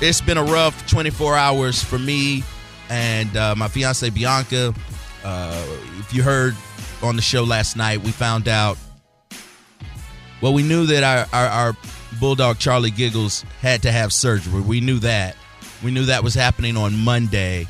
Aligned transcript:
it's 0.00 0.20
been 0.20 0.38
a 0.38 0.44
rough 0.44 0.86
24 0.88 1.36
hours 1.36 1.82
for 1.82 1.98
me 1.98 2.42
and 2.88 3.36
uh, 3.36 3.54
my 3.56 3.68
fiance 3.68 4.08
Bianca. 4.10 4.74
Uh, 5.24 5.66
if 5.98 6.12
you 6.12 6.22
heard 6.22 6.54
on 7.02 7.16
the 7.16 7.22
show 7.22 7.42
last 7.44 7.76
night, 7.76 8.00
we 8.02 8.10
found 8.10 8.48
out. 8.48 8.78
Well, 10.40 10.52
we 10.52 10.62
knew 10.62 10.86
that 10.86 11.02
our, 11.02 11.26
our, 11.32 11.48
our 11.48 11.76
bulldog 12.20 12.58
Charlie 12.58 12.90
Giggles 12.90 13.42
had 13.60 13.82
to 13.82 13.92
have 13.92 14.12
surgery. 14.12 14.60
We 14.60 14.80
knew 14.80 14.98
that. 15.00 15.36
We 15.82 15.90
knew 15.90 16.04
that 16.06 16.22
was 16.22 16.34
happening 16.34 16.76
on 16.76 16.96
Monday. 16.96 17.66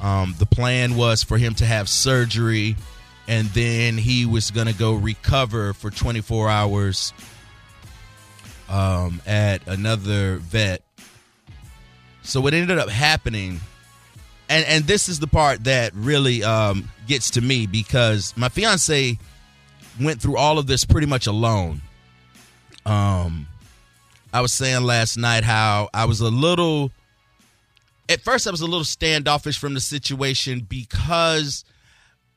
Um, 0.00 0.34
the 0.38 0.46
plan 0.46 0.96
was 0.96 1.22
for 1.22 1.38
him 1.38 1.54
to 1.56 1.66
have 1.66 1.88
surgery, 1.88 2.76
and 3.28 3.48
then 3.48 3.98
he 3.98 4.26
was 4.26 4.50
going 4.50 4.66
to 4.66 4.74
go 4.74 4.94
recover 4.94 5.72
for 5.72 5.90
24 5.90 6.48
hours 6.48 7.12
um, 8.68 9.20
at 9.26 9.66
another 9.68 10.36
vet. 10.36 10.82
So 12.22 12.40
what 12.40 12.54
ended 12.54 12.78
up 12.78 12.88
happening, 12.88 13.60
and 14.48 14.64
and 14.66 14.84
this 14.84 15.08
is 15.08 15.18
the 15.18 15.26
part 15.26 15.64
that 15.64 15.92
really 15.94 16.42
um, 16.44 16.88
gets 17.06 17.30
to 17.30 17.40
me 17.40 17.66
because 17.66 18.32
my 18.36 18.48
fiance 18.48 19.18
went 20.00 20.20
through 20.20 20.36
all 20.36 20.58
of 20.58 20.66
this 20.66 20.84
pretty 20.84 21.06
much 21.06 21.26
alone. 21.26 21.82
Um, 22.86 23.46
I 24.32 24.40
was 24.40 24.52
saying 24.52 24.82
last 24.82 25.16
night 25.16 25.44
how 25.44 25.88
I 25.92 26.04
was 26.04 26.20
a 26.20 26.30
little. 26.30 26.90
At 28.08 28.20
first, 28.20 28.46
I 28.46 28.50
was 28.50 28.60
a 28.60 28.66
little 28.66 28.84
standoffish 28.84 29.58
from 29.58 29.74
the 29.74 29.80
situation 29.80 30.60
because 30.68 31.64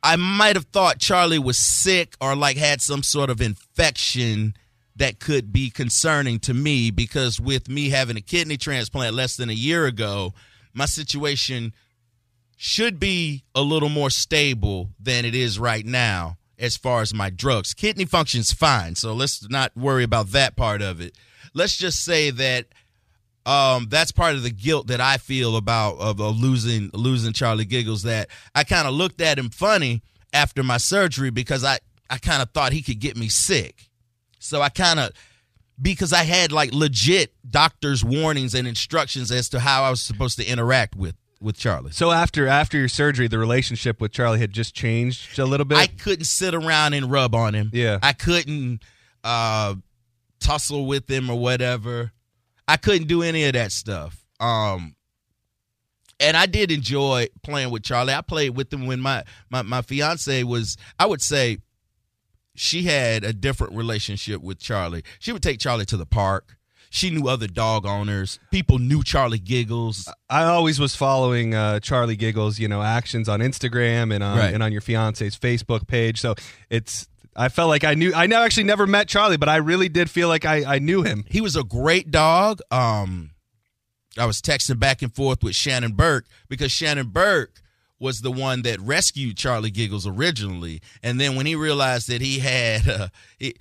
I 0.03 0.15
might 0.15 0.55
have 0.55 0.65
thought 0.65 0.99
Charlie 0.99 1.39
was 1.39 1.57
sick 1.57 2.15
or 2.21 2.35
like 2.35 2.57
had 2.57 2.81
some 2.81 3.03
sort 3.03 3.29
of 3.29 3.41
infection 3.41 4.55
that 4.95 5.19
could 5.19 5.51
be 5.51 5.69
concerning 5.69 6.39
to 6.39 6.53
me 6.53 6.91
because 6.91 7.39
with 7.39 7.67
me 7.69 7.89
having 7.89 8.17
a 8.17 8.21
kidney 8.21 8.57
transplant 8.57 9.13
less 9.13 9.35
than 9.35 9.49
a 9.49 9.53
year 9.53 9.85
ago, 9.85 10.33
my 10.73 10.85
situation 10.85 11.73
should 12.57 12.99
be 12.99 13.43
a 13.53 13.61
little 13.61 13.89
more 13.89 14.09
stable 14.09 14.89
than 14.99 15.25
it 15.25 15.35
is 15.35 15.59
right 15.59 15.85
now 15.85 16.37
as 16.57 16.77
far 16.77 17.01
as 17.01 17.13
my 17.13 17.29
drugs. 17.29 17.73
Kidney 17.73 18.05
function's 18.05 18.53
fine, 18.53 18.95
so 18.95 19.13
let's 19.13 19.47
not 19.49 19.75
worry 19.75 20.03
about 20.03 20.27
that 20.27 20.55
part 20.55 20.81
of 20.81 21.01
it. 21.01 21.15
Let's 21.53 21.77
just 21.77 22.03
say 22.03 22.31
that 22.31 22.67
um, 23.45 23.87
that's 23.89 24.11
part 24.11 24.35
of 24.35 24.43
the 24.43 24.51
guilt 24.51 24.87
that 24.87 25.01
I 25.01 25.17
feel 25.17 25.55
about 25.55 25.97
of, 25.97 26.19
of 26.19 26.37
losing 26.39 26.89
losing 26.93 27.33
Charlie 27.33 27.65
Giggles. 27.65 28.03
That 28.03 28.29
I 28.55 28.63
kind 28.63 28.87
of 28.87 28.93
looked 28.93 29.21
at 29.21 29.37
him 29.37 29.49
funny 29.49 30.01
after 30.33 30.63
my 30.63 30.77
surgery 30.77 31.29
because 31.29 31.63
I 31.63 31.79
I 32.09 32.17
kind 32.17 32.41
of 32.41 32.51
thought 32.51 32.73
he 32.73 32.81
could 32.81 32.99
get 32.99 33.17
me 33.17 33.29
sick. 33.29 33.84
So 34.45 34.61
I 34.61 34.69
kind 34.69 34.99
of 34.99 35.11
because 35.81 36.13
I 36.13 36.23
had 36.23 36.51
like 36.51 36.73
legit 36.73 37.33
doctor's 37.49 38.03
warnings 38.03 38.53
and 38.53 38.67
instructions 38.67 39.31
as 39.31 39.49
to 39.49 39.59
how 39.59 39.83
I 39.83 39.89
was 39.89 40.01
supposed 40.01 40.37
to 40.39 40.45
interact 40.45 40.95
with 40.95 41.15
with 41.41 41.57
Charlie. 41.57 41.91
So 41.91 42.11
after 42.11 42.47
after 42.47 42.77
your 42.77 42.87
surgery, 42.87 43.27
the 43.27 43.39
relationship 43.39 43.99
with 43.99 44.11
Charlie 44.11 44.39
had 44.39 44.51
just 44.51 44.73
changed 44.73 45.37
a 45.39 45.45
little 45.45 45.65
bit. 45.65 45.77
I 45.77 45.87
couldn't 45.87 46.25
sit 46.25 46.53
around 46.53 46.93
and 46.93 47.11
rub 47.11 47.35
on 47.35 47.53
him. 47.53 47.69
Yeah. 47.73 47.99
I 48.01 48.13
couldn't 48.13 48.81
uh, 49.23 49.75
tussle 50.39 50.85
with 50.85 51.09
him 51.09 51.29
or 51.29 51.37
whatever. 51.37 52.11
I 52.67 52.77
couldn't 52.77 53.07
do 53.07 53.21
any 53.21 53.45
of 53.45 53.53
that 53.53 53.71
stuff. 53.71 54.25
Um, 54.39 54.95
and 56.19 56.35
I 56.37 56.45
did 56.45 56.71
enjoy 56.71 57.27
playing 57.43 57.71
with 57.71 57.83
Charlie. 57.83 58.13
I 58.13 58.21
played 58.21 58.55
with 58.55 58.71
him 58.71 58.87
when 58.87 58.99
my 58.99 59.23
my 59.49 59.61
my 59.61 59.81
fiance 59.81 60.43
was. 60.43 60.77
I 60.97 61.05
would 61.05 61.21
say 61.21 61.59
she 62.55 62.83
had 62.83 63.23
a 63.23 63.33
different 63.33 63.73
relationship 63.73 64.41
with 64.41 64.59
Charlie. 64.59 65.03
She 65.19 65.31
would 65.31 65.43
take 65.43 65.59
Charlie 65.59 65.85
to 65.85 65.97
the 65.97 66.05
park. 66.05 66.57
She 66.89 67.09
knew 67.09 67.27
other 67.27 67.47
dog 67.47 67.85
owners. 67.85 68.39
People 68.51 68.79
knew 68.79 69.03
Charlie 69.03 69.39
Giggles. 69.39 70.09
I 70.29 70.43
always 70.43 70.79
was 70.79 70.95
following 70.95 71.53
uh, 71.53 71.79
Charlie 71.81 72.15
Giggles, 72.15 72.57
you 72.57 72.67
know, 72.69 72.81
actions 72.81 73.27
on 73.27 73.41
Instagram 73.41 74.13
and 74.13 74.23
on 74.23 74.37
Right. 74.37 74.53
and 74.53 74.63
on 74.63 74.71
your 74.71 74.79
fiance's 74.81 75.37
Facebook 75.37 75.87
page. 75.87 76.21
So 76.21 76.35
it's 76.69 77.07
I 77.35 77.49
felt 77.49 77.67
like 77.67 77.83
I 77.83 77.95
knew 77.95 78.13
I 78.15 78.27
now 78.27 78.43
actually 78.43 78.63
never 78.63 78.87
met 78.87 79.09
Charlie, 79.09 79.35
but 79.35 79.49
I 79.49 79.57
really 79.57 79.89
did 79.89 80.09
feel 80.09 80.29
like 80.29 80.45
I, 80.45 80.75
I 80.75 80.79
knew 80.79 81.03
him. 81.03 81.25
He 81.27 81.41
was 81.41 81.57
a 81.57 81.65
great 81.65 82.11
dog. 82.11 82.61
Um, 82.71 83.31
I 84.17 84.25
was 84.25 84.41
texting 84.41 84.79
back 84.79 85.01
and 85.01 85.13
forth 85.13 85.43
with 85.43 85.55
Shannon 85.55 85.93
Burke 85.93 86.27
because 86.47 86.71
Shannon 86.71 87.07
Burke 87.09 87.61
was 87.99 88.21
the 88.21 88.31
one 88.31 88.63
that 88.63 88.79
rescued 88.81 89.37
Charlie 89.37 89.71
Giggles 89.71 90.05
originally, 90.05 90.81
and 91.01 91.19
then 91.19 91.35
when 91.35 91.45
he 91.45 91.55
realized 91.55 92.09
that 92.09 92.21
he 92.21 92.39
had 92.39 92.87
uh, 92.89 93.07
he, 93.37 93.55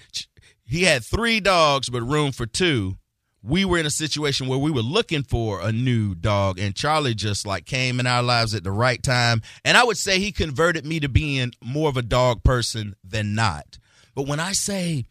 he 0.64 0.84
had 0.84 1.04
three 1.04 1.40
dogs 1.40 1.88
but 1.88 2.02
room 2.02 2.32
for 2.32 2.46
two, 2.46 2.96
we 3.42 3.64
were 3.64 3.78
in 3.78 3.86
a 3.86 3.90
situation 3.90 4.48
where 4.48 4.58
we 4.58 4.70
were 4.70 4.80
looking 4.80 5.22
for 5.22 5.60
a 5.60 5.70
new 5.70 6.14
dog, 6.14 6.58
and 6.58 6.74
Charlie 6.74 7.14
just 7.14 7.46
like 7.46 7.66
came 7.66 8.00
in 8.00 8.06
our 8.06 8.22
lives 8.22 8.54
at 8.54 8.64
the 8.64 8.72
right 8.72 9.02
time, 9.02 9.42
and 9.64 9.76
I 9.76 9.84
would 9.84 9.98
say 9.98 10.18
he 10.18 10.32
converted 10.32 10.86
me 10.86 11.00
to 11.00 11.08
being 11.08 11.52
more 11.62 11.88
of 11.88 11.96
a 11.96 12.02
dog 12.02 12.42
person 12.42 12.96
than 13.04 13.34
not. 13.34 13.78
But 14.14 14.26
when 14.26 14.40
I 14.40 14.52
say 14.52 15.06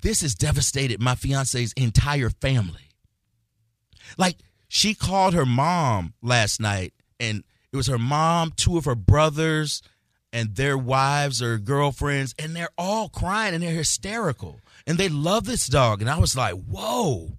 this 0.00 0.22
has 0.22 0.34
devastated 0.34 1.00
my 1.00 1.14
fiance's 1.14 1.72
entire 1.74 2.30
family. 2.30 2.90
Like 4.16 4.38
she 4.68 4.94
called 4.94 5.34
her 5.34 5.46
mom 5.46 6.14
last 6.22 6.60
night, 6.60 6.92
and 7.18 7.44
it 7.72 7.76
was 7.76 7.86
her 7.86 7.98
mom, 7.98 8.52
two 8.56 8.78
of 8.78 8.84
her 8.84 8.94
brothers, 8.94 9.82
and 10.32 10.56
their 10.56 10.76
wives 10.76 11.42
or 11.42 11.58
girlfriends, 11.58 12.34
and 12.38 12.54
they're 12.54 12.70
all 12.76 13.08
crying 13.08 13.54
and 13.54 13.62
they're 13.62 13.72
hysterical, 13.72 14.60
and 14.86 14.98
they 14.98 15.08
love 15.08 15.44
this 15.44 15.66
dog. 15.66 16.00
And 16.00 16.10
I 16.10 16.18
was 16.18 16.36
like, 16.36 16.54
whoa. 16.54 17.30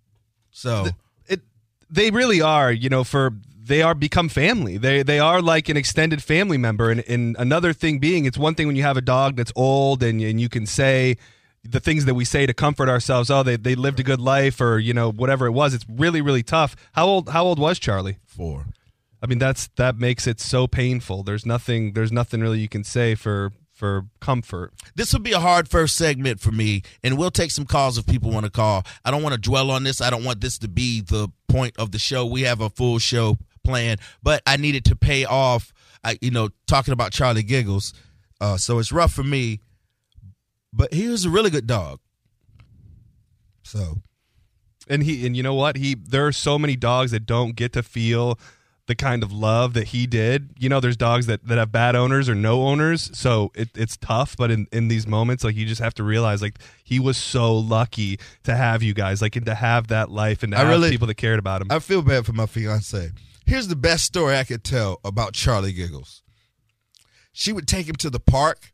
So 0.51 0.87
It 1.27 1.41
they 1.89 2.11
really 2.11 2.41
are, 2.41 2.71
you 2.71 2.89
know, 2.89 3.03
for 3.03 3.33
they 3.63 3.81
are 3.81 3.93
become 3.93 4.29
family. 4.29 4.77
They 4.77 5.03
they 5.03 5.19
are 5.19 5.41
like 5.41 5.69
an 5.69 5.77
extended 5.77 6.23
family 6.23 6.57
member. 6.57 6.89
And, 6.89 7.03
and 7.07 7.35
another 7.39 7.73
thing 7.73 7.99
being, 7.99 8.25
it's 8.25 8.37
one 8.37 8.55
thing 8.55 8.67
when 8.67 8.75
you 8.75 8.83
have 8.83 8.97
a 8.97 9.01
dog 9.01 9.35
that's 9.35 9.53
old 9.55 10.03
and 10.03 10.21
and 10.21 10.41
you 10.41 10.49
can 10.49 10.65
say 10.65 11.17
the 11.63 11.79
things 11.79 12.05
that 12.05 12.15
we 12.15 12.25
say 12.25 12.45
to 12.45 12.53
comfort 12.53 12.89
ourselves. 12.89 13.29
Oh, 13.29 13.43
they 13.43 13.55
they 13.57 13.75
lived 13.75 13.99
a 13.99 14.03
good 14.03 14.19
life, 14.21 14.59
or 14.59 14.79
you 14.79 14.93
know 14.93 15.11
whatever 15.11 15.45
it 15.45 15.51
was. 15.51 15.73
It's 15.73 15.85
really 15.87 16.21
really 16.21 16.43
tough. 16.43 16.75
How 16.93 17.05
old 17.05 17.29
how 17.29 17.45
old 17.45 17.59
was 17.59 17.79
Charlie? 17.79 18.17
four. 18.25 18.65
I 19.21 19.27
mean 19.27 19.39
that's 19.39 19.67
that 19.75 19.97
makes 19.97 20.27
it 20.27 20.39
so 20.39 20.67
painful. 20.67 21.23
There's 21.23 21.45
nothing 21.45 21.93
there's 21.93 22.11
nothing 22.11 22.41
really 22.41 22.59
you 22.59 22.69
can 22.69 22.83
say 22.83 23.15
for 23.15 23.51
for 23.73 24.05
comfort. 24.19 24.73
This 24.95 25.13
will 25.13 25.21
be 25.21 25.31
a 25.31 25.39
hard 25.39 25.69
first 25.69 25.95
segment 25.95 26.39
for 26.39 26.51
me, 26.51 26.83
and 27.01 27.17
we'll 27.17 27.31
take 27.31 27.51
some 27.51 27.65
calls 27.65 27.97
if 27.97 28.05
people 28.05 28.31
want 28.31 28.45
to 28.45 28.51
call. 28.51 28.83
I 29.05 29.11
don't 29.11 29.23
want 29.23 29.35
to 29.35 29.41
dwell 29.41 29.71
on 29.71 29.83
this. 29.83 30.01
I 30.01 30.09
don't 30.09 30.25
want 30.25 30.41
this 30.41 30.57
to 30.59 30.67
be 30.67 31.01
the 31.01 31.29
point 31.47 31.75
of 31.77 31.91
the 31.91 31.99
show. 31.99 32.25
We 32.25 32.41
have 32.41 32.61
a 32.61 32.69
full 32.69 32.99
show 32.99 33.37
planned, 33.63 34.01
but 34.21 34.41
I 34.45 34.57
needed 34.57 34.85
to 34.85 34.95
pay 34.95 35.25
off. 35.25 35.73
I, 36.03 36.17
you 36.21 36.31
know, 36.31 36.49
talking 36.67 36.93
about 36.93 37.11
Charlie 37.11 37.43
Giggles, 37.43 37.93
uh, 38.41 38.57
so 38.57 38.79
it's 38.79 38.91
rough 38.91 39.13
for 39.13 39.23
me. 39.23 39.59
But 40.71 40.93
he 40.93 41.07
was 41.07 41.25
a 41.25 41.29
really 41.29 41.49
good 41.49 41.67
dog. 41.67 41.99
So 43.63 44.01
and 44.89 45.03
he 45.03 45.25
and 45.25 45.37
you 45.37 45.43
know 45.43 45.53
what 45.53 45.77
he 45.77 45.95
there 45.95 46.25
are 46.27 46.31
so 46.31 46.59
many 46.59 46.75
dogs 46.75 47.11
that 47.11 47.25
don't 47.25 47.55
get 47.55 47.71
to 47.73 47.83
feel 47.83 48.39
the 48.89 48.95
kind 48.95 49.23
of 49.23 49.31
love 49.31 49.73
that 49.75 49.87
he 49.89 50.05
did 50.05 50.49
you 50.57 50.67
know 50.67 50.79
there's 50.79 50.97
dogs 50.97 51.27
that, 51.27 51.47
that 51.47 51.57
have 51.57 51.71
bad 51.71 51.95
owners 51.95 52.27
or 52.27 52.35
no 52.35 52.63
owners 52.63 53.15
so 53.17 53.51
it, 53.55 53.69
it's 53.75 53.95
tough 53.97 54.35
but 54.35 54.49
in, 54.51 54.67
in 54.71 54.87
these 54.89 55.05
moments 55.07 55.43
like 55.43 55.55
you 55.55 55.65
just 55.65 55.79
have 55.79 55.93
to 55.93 56.03
realize 56.03 56.41
like 56.41 56.57
he 56.83 56.99
was 56.99 57.15
so 57.15 57.55
lucky 57.55 58.19
to 58.43 58.55
have 58.55 58.83
you 58.83 58.93
guys 58.93 59.21
like 59.21 59.35
and 59.35 59.45
to 59.45 59.55
have 59.55 59.87
that 59.87 60.09
life 60.09 60.43
and 60.43 60.51
to 60.51 60.57
I 60.57 60.61
have 60.61 60.69
really- 60.69 60.89
people 60.89 61.07
that 61.07 61.15
cared 61.15 61.39
about 61.39 61.61
him 61.61 61.67
I 61.71 61.79
feel 61.79 62.01
bad 62.01 62.25
for 62.25 62.33
my 62.33 62.45
fiance. 62.47 63.11
Here's 63.45 63.67
the 63.67 63.75
best 63.75 64.03
story 64.03 64.37
I 64.37 64.43
could 64.43 64.63
tell 64.63 64.99
about 65.03 65.33
Charlie 65.33 65.73
Giggles. 65.73 66.21
She 67.31 67.51
would 67.51 67.67
take 67.67 67.87
him 67.87 67.95
to 67.95 68.09
the 68.09 68.19
park, 68.19 68.73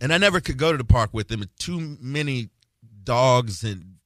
and 0.00 0.14
I 0.14 0.18
never 0.18 0.40
could 0.40 0.56
go 0.56 0.72
to 0.72 0.78
the 0.78 0.84
park 0.84 1.10
with 1.12 1.30
him. 1.30 1.44
Too 1.58 1.98
many 2.00 2.48
dogs 3.02 3.62
and 3.62 3.96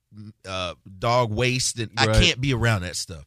uh, 0.45 0.75
dog 0.99 1.33
waste, 1.33 1.79
and 1.79 1.91
I 1.97 2.07
can't 2.07 2.41
be 2.41 2.53
around 2.53 2.83
that 2.83 2.97
stuff. 2.97 3.27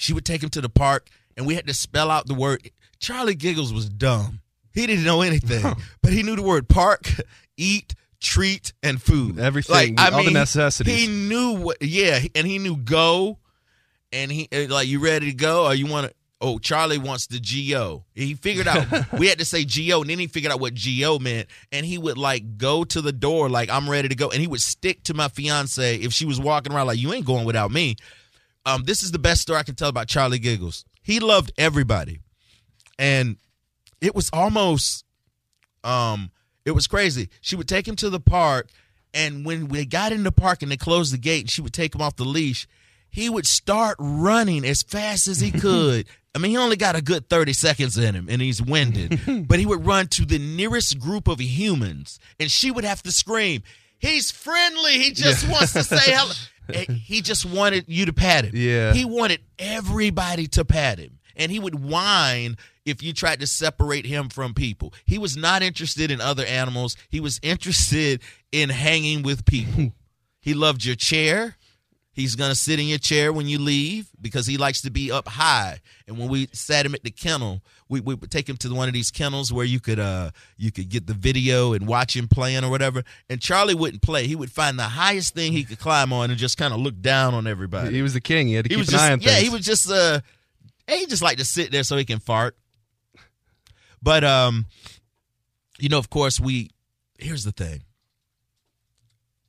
She 0.00 0.14
would 0.14 0.24
take 0.24 0.42
him 0.42 0.48
to 0.50 0.62
the 0.62 0.70
park, 0.70 1.10
and 1.36 1.46
we 1.46 1.54
had 1.54 1.66
to 1.66 1.74
spell 1.74 2.10
out 2.10 2.26
the 2.26 2.32
word. 2.32 2.70
Charlie 2.98 3.34
Giggles 3.34 3.70
was 3.70 3.86
dumb. 3.86 4.40
He 4.72 4.86
didn't 4.86 5.04
know 5.04 5.20
anything, 5.20 5.62
but 6.02 6.10
he 6.10 6.22
knew 6.22 6.36
the 6.36 6.42
word 6.42 6.70
park, 6.70 7.06
eat, 7.58 7.94
treat, 8.18 8.72
and 8.82 9.00
food. 9.00 9.38
Everything, 9.38 9.98
all 9.98 10.24
the 10.24 10.30
necessities. 10.30 10.94
He 10.94 11.06
knew 11.06 11.52
what, 11.52 11.82
yeah, 11.82 12.18
and 12.34 12.46
he 12.46 12.58
knew 12.58 12.78
go, 12.78 13.40
and 14.10 14.32
he 14.32 14.48
uh, 14.50 14.72
like 14.72 14.88
you 14.88 15.00
ready 15.00 15.26
to 15.26 15.36
go 15.36 15.66
or 15.66 15.74
you 15.74 15.86
want 15.86 16.08
to. 16.08 16.14
Oh, 16.40 16.58
Charlie 16.58 16.96
wants 16.96 17.26
the 17.26 17.38
go. 17.38 18.04
He 18.14 18.32
figured 18.32 18.66
out 18.66 19.12
we 19.18 19.28
had 19.28 19.40
to 19.40 19.44
say 19.44 19.66
go, 19.66 20.00
and 20.00 20.08
then 20.08 20.18
he 20.18 20.28
figured 20.28 20.50
out 20.50 20.60
what 20.60 20.72
go 20.98 21.18
meant, 21.18 21.46
and 21.72 21.84
he 21.84 21.98
would 21.98 22.16
like 22.16 22.56
go 22.56 22.84
to 22.84 23.02
the 23.02 23.12
door 23.12 23.50
like 23.50 23.68
I'm 23.68 23.90
ready 23.90 24.08
to 24.08 24.14
go, 24.14 24.30
and 24.30 24.40
he 24.40 24.46
would 24.46 24.62
stick 24.62 25.02
to 25.04 25.14
my 25.14 25.28
fiance 25.28 25.96
if 25.96 26.14
she 26.14 26.24
was 26.24 26.40
walking 26.40 26.72
around 26.72 26.86
like 26.86 26.98
you 26.98 27.12
ain't 27.12 27.26
going 27.26 27.44
without 27.44 27.70
me. 27.70 27.96
Um, 28.66 28.84
this 28.84 29.02
is 29.02 29.10
the 29.10 29.18
best 29.18 29.40
story 29.40 29.58
I 29.58 29.62
can 29.62 29.74
tell 29.74 29.88
about 29.88 30.08
Charlie 30.08 30.38
Giggles. 30.38 30.84
He 31.02 31.18
loved 31.20 31.52
everybody, 31.56 32.20
and 32.98 33.36
it 34.00 34.14
was 34.14 34.30
almost 34.32 35.04
um 35.82 36.30
it 36.66 36.72
was 36.72 36.86
crazy 36.86 37.30
she 37.40 37.56
would 37.56 37.68
take 37.68 37.88
him 37.88 37.96
to 37.96 38.10
the 38.10 38.20
park 38.20 38.68
And 39.14 39.44
when 39.46 39.68
we 39.68 39.84
got 39.86 40.12
in 40.12 40.22
the 40.24 40.32
park 40.32 40.62
and 40.62 40.70
they 40.70 40.76
closed 40.76 41.12
the 41.12 41.18
gate 41.18 41.40
and 41.42 41.50
she 41.50 41.62
would 41.62 41.72
take 41.72 41.94
him 41.94 42.02
off 42.02 42.16
the 42.16 42.24
leash, 42.24 42.68
he 43.10 43.28
would 43.28 43.46
start 43.46 43.96
running 43.98 44.64
as 44.64 44.82
fast 44.82 45.26
as 45.26 45.40
he 45.40 45.50
could. 45.66 46.06
I 46.34 46.38
mean, 46.38 46.52
he 46.52 46.56
only 46.58 46.76
got 46.76 46.94
a 46.94 47.02
good 47.02 47.28
30 47.28 47.52
seconds 47.54 47.98
in 47.98 48.14
him 48.14 48.28
and 48.30 48.40
he's 48.40 48.62
winded, 48.62 49.20
but 49.48 49.58
he 49.58 49.66
would 49.66 49.84
run 49.84 50.06
to 50.08 50.24
the 50.24 50.38
nearest 50.38 50.98
group 51.00 51.26
of 51.26 51.40
humans 51.40 52.20
and 52.38 52.50
she 52.50 52.70
would 52.70 52.84
have 52.84 53.02
to 53.02 53.10
scream, 53.10 53.62
He's 53.98 54.30
friendly. 54.30 54.92
He 54.98 55.12
just 55.12 55.44
yeah. 55.44 55.52
wants 55.52 55.72
to 55.74 55.82
say 55.82 55.98
hello. 56.12 56.32
he 56.74 57.20
just 57.22 57.44
wanted 57.44 57.84
you 57.88 58.06
to 58.06 58.12
pat 58.12 58.44
him. 58.44 58.52
Yeah. 58.54 58.92
He 58.92 59.04
wanted 59.04 59.40
everybody 59.58 60.46
to 60.48 60.64
pat 60.64 60.98
him. 60.98 61.18
And 61.36 61.50
he 61.50 61.58
would 61.58 61.82
whine 61.82 62.56
if 62.84 63.02
you 63.02 63.12
tried 63.12 63.40
to 63.40 63.46
separate 63.46 64.04
him 64.04 64.28
from 64.28 64.52
people. 64.52 64.92
He 65.06 65.18
was 65.18 65.36
not 65.36 65.62
interested 65.62 66.10
in 66.10 66.20
other 66.20 66.44
animals. 66.44 66.96
He 67.08 67.20
was 67.20 67.40
interested 67.42 68.20
in 68.52 68.68
hanging 68.68 69.22
with 69.22 69.44
people. 69.44 69.92
he 70.40 70.54
loved 70.54 70.84
your 70.84 70.96
chair. 70.96 71.56
He's 72.20 72.36
going 72.36 72.50
to 72.50 72.54
sit 72.56 72.78
in 72.78 72.86
your 72.86 72.98
chair 72.98 73.32
when 73.32 73.46
you 73.48 73.58
leave 73.58 74.08
because 74.20 74.46
he 74.46 74.56
likes 74.56 74.82
to 74.82 74.90
be 74.90 75.10
up 75.10 75.26
high. 75.28 75.80
And 76.06 76.18
when 76.18 76.28
we 76.28 76.48
sat 76.52 76.84
him 76.86 76.94
at 76.94 77.02
the 77.02 77.10
kennel, 77.10 77.62
we, 77.88 78.00
we 78.00 78.14
would 78.14 78.30
take 78.30 78.48
him 78.48 78.56
to 78.58 78.74
one 78.74 78.88
of 78.88 78.94
these 78.94 79.10
kennels 79.10 79.52
where 79.52 79.64
you 79.64 79.80
could 79.80 79.98
uh 79.98 80.30
you 80.56 80.70
could 80.70 80.88
get 80.88 81.06
the 81.06 81.14
video 81.14 81.72
and 81.72 81.86
watch 81.86 82.14
him 82.14 82.28
playing 82.28 82.62
or 82.64 82.70
whatever. 82.70 83.02
And 83.28 83.40
Charlie 83.40 83.74
wouldn't 83.74 84.02
play. 84.02 84.26
He 84.26 84.36
would 84.36 84.52
find 84.52 84.78
the 84.78 84.84
highest 84.84 85.34
thing 85.34 85.52
he 85.52 85.64
could 85.64 85.78
climb 85.80 86.12
on 86.12 86.30
and 86.30 86.38
just 86.38 86.56
kind 86.56 86.72
of 86.72 86.80
look 86.80 87.00
down 87.00 87.34
on 87.34 87.46
everybody. 87.46 87.94
He 87.94 88.02
was 88.02 88.14
the 88.14 88.20
king. 88.20 88.48
He 88.48 88.54
had 88.54 88.66
to 88.66 88.68
he 88.68 88.76
keep 88.76 88.86
an 88.86 88.90
just, 88.92 89.04
eye 89.04 89.12
on 89.12 89.20
Yeah, 89.20 89.30
things. 89.30 89.42
he 89.42 89.48
was 89.50 89.64
just 89.64 89.90
uh 89.90 90.20
he 90.88 91.06
just 91.06 91.22
like 91.22 91.38
to 91.38 91.44
sit 91.44 91.72
there 91.72 91.82
so 91.82 91.96
he 91.96 92.04
can 92.04 92.20
fart. 92.20 92.56
But 94.02 94.24
um 94.24 94.66
you 95.78 95.88
know, 95.88 95.98
of 95.98 96.10
course, 96.10 96.38
we 96.38 96.70
here's 97.18 97.44
the 97.44 97.52
thing. 97.52 97.82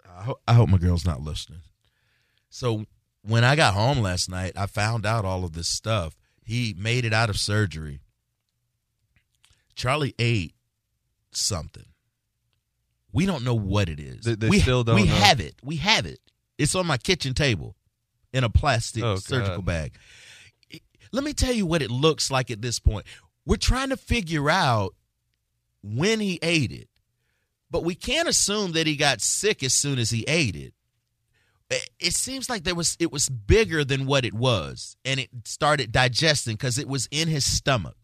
I, 0.09 0.23
ho- 0.23 0.39
I 0.47 0.53
hope 0.53 0.69
my 0.69 0.77
girl's 0.77 1.05
not 1.05 1.21
listening. 1.21 1.61
So 2.51 2.85
when 3.23 3.43
I 3.43 3.55
got 3.55 3.73
home 3.73 3.99
last 3.99 4.29
night, 4.29 4.51
I 4.55 4.67
found 4.67 5.05
out 5.05 5.25
all 5.25 5.43
of 5.43 5.53
this 5.53 5.67
stuff. 5.69 6.15
He 6.43 6.75
made 6.77 7.05
it 7.05 7.13
out 7.13 7.29
of 7.29 7.37
surgery. 7.39 8.01
Charlie 9.73 10.13
ate 10.19 10.53
something. 11.31 11.85
We 13.13 13.25
don't 13.25 13.43
know 13.43 13.55
what 13.55 13.89
it 13.89 13.99
is. 13.99 14.25
They, 14.25 14.35
they 14.35 14.49
we, 14.49 14.59
still 14.59 14.83
don't 14.83 14.95
We 14.95 15.05
know. 15.05 15.13
have 15.15 15.39
it. 15.39 15.55
We 15.63 15.77
have 15.77 16.05
it. 16.05 16.19
It's 16.57 16.75
on 16.75 16.85
my 16.85 16.97
kitchen 16.97 17.33
table 17.33 17.75
in 18.33 18.43
a 18.43 18.49
plastic 18.49 19.03
Oh, 19.03 19.15
surgical 19.15 19.57
God. 19.57 19.65
bag. 19.65 19.93
Let 21.13 21.23
me 21.23 21.33
tell 21.33 21.53
you 21.53 21.65
what 21.65 21.81
it 21.81 21.89
looks 21.91 22.29
like 22.29 22.51
at 22.51 22.61
this 22.61 22.79
point. 22.79 23.05
We're 23.45 23.55
trying 23.57 23.89
to 23.89 23.97
figure 23.97 24.49
out 24.49 24.93
when 25.83 26.19
he 26.19 26.37
ate 26.41 26.71
it, 26.71 26.87
but 27.69 27.83
we 27.83 27.95
can't 27.95 28.29
assume 28.29 28.73
that 28.73 28.87
he 28.87 28.95
got 28.95 29.19
sick 29.21 29.63
as 29.63 29.73
soon 29.73 29.99
as 29.99 30.09
he 30.09 30.23
ate 30.27 30.55
it 30.55 30.73
it- 31.99 32.15
seems 32.15 32.49
like 32.49 32.63
there 32.63 32.75
was 32.75 32.95
it 32.99 33.11
was 33.11 33.29
bigger 33.29 33.83
than 33.83 34.05
what 34.05 34.25
it 34.25 34.33
was 34.33 34.95
and 35.05 35.19
it 35.19 35.29
started 35.45 35.91
digesting 35.91 36.55
because 36.55 36.77
it 36.77 36.87
was 36.87 37.07
in 37.11 37.27
his 37.27 37.45
stomach. 37.45 37.95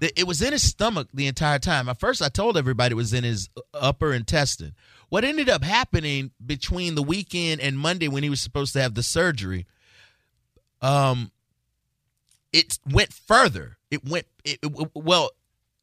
It 0.00 0.26
was 0.28 0.40
in 0.42 0.52
his 0.52 0.62
stomach 0.62 1.08
the 1.12 1.26
entire 1.26 1.58
time. 1.58 1.88
At 1.88 1.98
first 1.98 2.22
i 2.22 2.28
told 2.28 2.56
everybody 2.56 2.92
it 2.92 2.96
was 2.96 3.12
in 3.12 3.24
his 3.24 3.48
upper 3.74 4.12
intestine. 4.12 4.74
What 5.08 5.24
ended 5.24 5.48
up 5.48 5.64
happening 5.64 6.30
between 6.44 6.94
the 6.94 7.02
weekend 7.02 7.60
and 7.60 7.76
monday 7.78 8.06
when 8.08 8.22
he 8.22 8.30
was 8.30 8.40
supposed 8.40 8.72
to 8.74 8.80
have 8.82 8.94
the 8.94 9.02
surgery 9.02 9.66
um 10.82 11.30
it 12.52 12.78
went 12.90 13.12
further. 13.12 13.78
It 13.90 14.04
went 14.08 14.26
it, 14.44 14.58
it- 14.62 14.90
well 14.94 15.30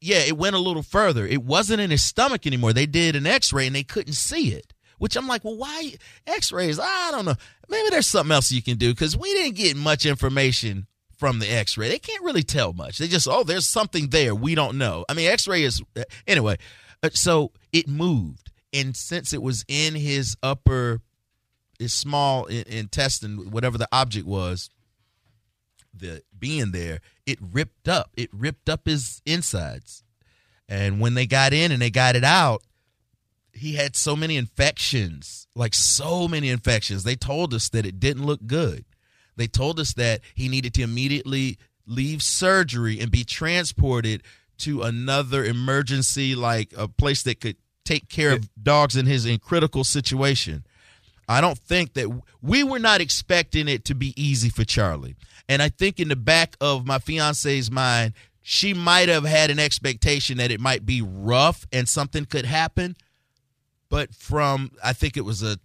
yeah 0.00 0.18
it 0.20 0.36
went 0.38 0.56
a 0.56 0.58
little 0.60 0.82
further. 0.82 1.26
It 1.26 1.42
wasn't 1.42 1.80
in 1.80 1.90
his 1.90 2.02
stomach 2.02 2.46
anymore. 2.46 2.72
They 2.72 2.86
did 2.86 3.16
an 3.16 3.26
x-ray 3.26 3.66
and 3.66 3.76
they 3.76 3.82
couldn't 3.84 4.14
see 4.14 4.52
it 4.52 4.72
which 4.98 5.16
I'm 5.16 5.26
like, 5.26 5.44
well, 5.44 5.56
why 5.56 5.94
X-rays? 6.26 6.78
I 6.78 7.08
don't 7.10 7.24
know. 7.24 7.34
Maybe 7.68 7.88
there's 7.90 8.06
something 8.06 8.32
else 8.32 8.52
you 8.52 8.62
can 8.62 8.76
do 8.76 8.92
because 8.92 9.16
we 9.16 9.32
didn't 9.32 9.56
get 9.56 9.76
much 9.76 10.06
information 10.06 10.86
from 11.16 11.38
the 11.38 11.48
X-ray. 11.48 11.88
They 11.88 11.98
can't 11.98 12.22
really 12.22 12.42
tell 12.42 12.72
much. 12.72 12.98
They 12.98 13.08
just, 13.08 13.26
oh, 13.28 13.42
there's 13.42 13.66
something 13.66 14.08
there. 14.08 14.34
We 14.34 14.54
don't 14.54 14.78
know. 14.78 15.04
I 15.08 15.14
mean, 15.14 15.28
X-ray 15.30 15.64
is 15.64 15.82
anyway. 16.26 16.58
uh, 17.02 17.10
So 17.12 17.52
it 17.72 17.88
moved, 17.88 18.52
and 18.72 18.96
since 18.96 19.32
it 19.32 19.42
was 19.42 19.64
in 19.66 19.94
his 19.94 20.36
upper, 20.42 21.00
his 21.78 21.92
small 21.92 22.46
intestine, 22.46 23.50
whatever 23.50 23.78
the 23.78 23.88
object 23.92 24.26
was, 24.26 24.70
the 25.92 26.22
being 26.38 26.70
there, 26.70 27.00
it 27.26 27.38
ripped 27.40 27.88
up. 27.88 28.10
It 28.16 28.30
ripped 28.32 28.68
up 28.68 28.86
his 28.86 29.20
insides, 29.26 30.04
and 30.68 31.00
when 31.00 31.14
they 31.14 31.26
got 31.26 31.52
in 31.52 31.72
and 31.72 31.82
they 31.82 31.90
got 31.90 32.14
it 32.14 32.24
out 32.24 32.62
he 33.58 33.74
had 33.74 33.96
so 33.96 34.16
many 34.16 34.36
infections, 34.36 35.46
like 35.54 35.74
so 35.74 36.28
many 36.28 36.48
infections. 36.48 37.04
They 37.04 37.16
told 37.16 37.54
us 37.54 37.68
that 37.70 37.86
it 37.86 38.00
didn't 38.00 38.26
look 38.26 38.46
good. 38.46 38.84
They 39.36 39.46
told 39.46 39.78
us 39.78 39.94
that 39.94 40.20
he 40.34 40.48
needed 40.48 40.74
to 40.74 40.82
immediately 40.82 41.58
leave 41.86 42.22
surgery 42.22 43.00
and 43.00 43.10
be 43.10 43.24
transported 43.24 44.22
to 44.58 44.82
another 44.82 45.44
emergency, 45.44 46.34
like 46.34 46.72
a 46.76 46.88
place 46.88 47.22
that 47.22 47.40
could 47.40 47.56
take 47.84 48.08
care 48.08 48.32
of 48.32 48.48
dogs 48.62 48.96
in 48.96 49.06
his 49.06 49.24
in 49.24 49.38
critical 49.38 49.84
situation. 49.84 50.64
I 51.28 51.40
don't 51.40 51.58
think 51.58 51.94
that 51.94 52.08
we 52.42 52.64
were 52.64 52.78
not 52.78 53.00
expecting 53.00 53.68
it 53.68 53.84
to 53.86 53.94
be 53.94 54.14
easy 54.20 54.48
for 54.48 54.64
Charlie. 54.64 55.16
And 55.48 55.62
I 55.62 55.68
think 55.68 56.00
in 56.00 56.08
the 56.08 56.16
back 56.16 56.56
of 56.60 56.86
my 56.86 56.98
fiance's 56.98 57.70
mind, 57.70 58.14
she 58.42 58.72
might 58.72 59.08
have 59.08 59.24
had 59.24 59.50
an 59.50 59.58
expectation 59.58 60.38
that 60.38 60.50
it 60.50 60.60
might 60.60 60.86
be 60.86 61.02
rough 61.02 61.66
and 61.72 61.88
something 61.88 62.24
could 62.24 62.46
happen 62.46 62.96
but 63.98 64.14
from 64.14 64.70
I 64.80 64.92
think 64.92 65.16
it 65.16 65.24
was 65.24 65.42
a 65.42 65.58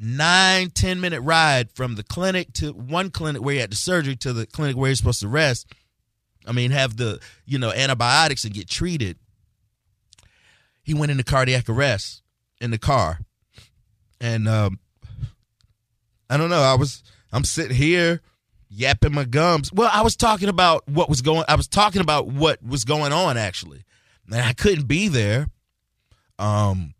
nine 0.00 0.70
ten 0.70 1.00
minute 1.00 1.20
ride 1.20 1.70
from 1.70 1.94
the 1.94 2.02
clinic 2.02 2.52
to 2.54 2.72
one 2.72 3.08
clinic 3.08 3.40
where 3.40 3.54
he 3.54 3.60
had 3.60 3.70
the 3.70 3.76
surgery 3.76 4.16
to 4.16 4.32
the 4.32 4.46
clinic 4.46 4.76
where 4.76 4.88
he's 4.88 4.98
supposed 4.98 5.20
to 5.20 5.28
rest. 5.28 5.72
I 6.44 6.50
mean, 6.50 6.72
have 6.72 6.96
the 6.96 7.20
you 7.46 7.56
know 7.56 7.70
antibiotics 7.70 8.44
and 8.44 8.52
get 8.52 8.68
treated. 8.68 9.16
He 10.82 10.92
went 10.92 11.12
into 11.12 11.22
cardiac 11.22 11.68
arrest 11.68 12.22
in 12.60 12.72
the 12.72 12.78
car, 12.78 13.20
and 14.20 14.48
um, 14.48 14.80
I 16.28 16.36
don't 16.36 16.50
know. 16.50 16.62
I 16.62 16.74
was 16.74 17.04
I'm 17.32 17.44
sitting 17.44 17.76
here 17.76 18.22
yapping 18.68 19.14
my 19.14 19.24
gums. 19.24 19.72
Well, 19.72 19.88
I 19.92 20.02
was 20.02 20.16
talking 20.16 20.48
about 20.48 20.88
what 20.88 21.08
was 21.08 21.22
going. 21.22 21.44
I 21.46 21.54
was 21.54 21.68
talking 21.68 22.00
about 22.00 22.26
what 22.26 22.60
was 22.60 22.84
going 22.84 23.12
on 23.12 23.36
actually, 23.36 23.84
and 24.26 24.42
I 24.42 24.52
couldn't 24.52 24.88
be 24.88 25.06
there. 25.06 25.46
Um, 26.40 26.94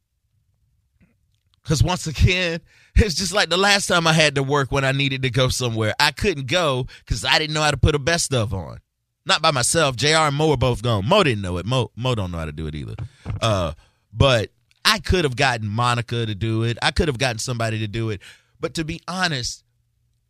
because 1.68 1.82
once 1.82 2.06
again, 2.06 2.60
it's 2.94 3.14
just 3.14 3.34
like 3.34 3.50
the 3.50 3.58
last 3.58 3.88
time 3.88 4.06
I 4.06 4.14
had 4.14 4.36
to 4.36 4.42
work 4.42 4.72
when 4.72 4.84
I 4.84 4.92
needed 4.92 5.22
to 5.22 5.30
go 5.30 5.50
somewhere. 5.50 5.94
I 6.00 6.12
couldn't 6.12 6.46
go 6.46 6.86
because 7.04 7.26
I 7.26 7.38
didn't 7.38 7.52
know 7.52 7.60
how 7.60 7.70
to 7.70 7.76
put 7.76 7.94
a 7.94 7.98
best 7.98 8.24
stuff 8.24 8.54
on. 8.54 8.78
Not 9.26 9.42
by 9.42 9.50
myself. 9.50 9.94
JR 9.94 10.16
and 10.16 10.34
Mo 10.34 10.48
were 10.48 10.56
both 10.56 10.82
gone. 10.82 11.06
Mo 11.06 11.22
didn't 11.22 11.42
know 11.42 11.58
it. 11.58 11.66
Mo 11.66 11.90
Mo 11.94 12.14
don't 12.14 12.32
know 12.32 12.38
how 12.38 12.46
to 12.46 12.52
do 12.52 12.66
it 12.66 12.74
either. 12.74 12.94
Uh, 13.42 13.72
but 14.14 14.50
I 14.82 14.98
could 14.98 15.24
have 15.24 15.36
gotten 15.36 15.68
Monica 15.68 16.24
to 16.24 16.34
do 16.34 16.62
it. 16.62 16.78
I 16.80 16.90
could 16.90 17.08
have 17.08 17.18
gotten 17.18 17.38
somebody 17.38 17.80
to 17.80 17.86
do 17.86 18.08
it. 18.08 18.22
But 18.58 18.72
to 18.74 18.84
be 18.84 19.02
honest, 19.06 19.62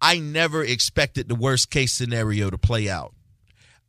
I 0.01 0.19
never 0.19 0.65
expected 0.65 1.29
the 1.29 1.37
worst 1.37 1.71
case 1.71 1.93
scenario 1.93 2.51
to 2.51 2.59
play 2.59 2.89
out. 2.89 3.15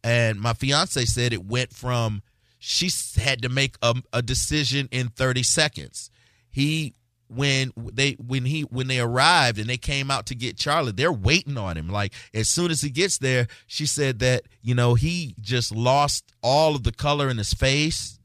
And 0.04 0.40
my 0.40 0.54
fiance 0.54 1.04
said 1.06 1.34
it 1.34 1.44
went 1.44 1.74
from 1.74 2.22
she 2.60 2.92
had 3.20 3.42
to 3.42 3.50
make 3.50 3.76
a, 3.82 3.96
a 4.14 4.22
decision 4.22 4.88
in 4.92 5.08
30 5.08 5.42
seconds. 5.42 6.12
He 6.52 6.94
when 7.30 7.72
they 7.78 8.14
when 8.14 8.46
he 8.46 8.62
when 8.64 8.88
they 8.88 9.00
arrived 9.00 9.60
and 9.60 9.70
they 9.70 9.78
came 9.78 10.10
out 10.10 10.26
to 10.28 10.36
get 10.36 10.58
Charlie, 10.58 10.92
they're 10.92 11.12
waiting 11.12 11.58
on 11.58 11.78
him. 11.78 11.88
Like 11.88 12.14
as 12.34 12.50
soon 12.50 12.72
as 12.72 12.82
he 12.82 12.90
gets 12.90 13.20
there, 13.20 13.48
she 13.68 13.86
said 13.86 14.20
that 14.20 14.44
you 14.62 14.74
know 14.74 14.96
he 14.96 15.36
just 15.40 15.74
lost 15.74 16.34
all 16.42 16.76
of 16.76 16.84
the 16.84 16.92
color 16.92 17.30
in 17.30 17.38
his 17.38 17.54
face, 17.54 18.20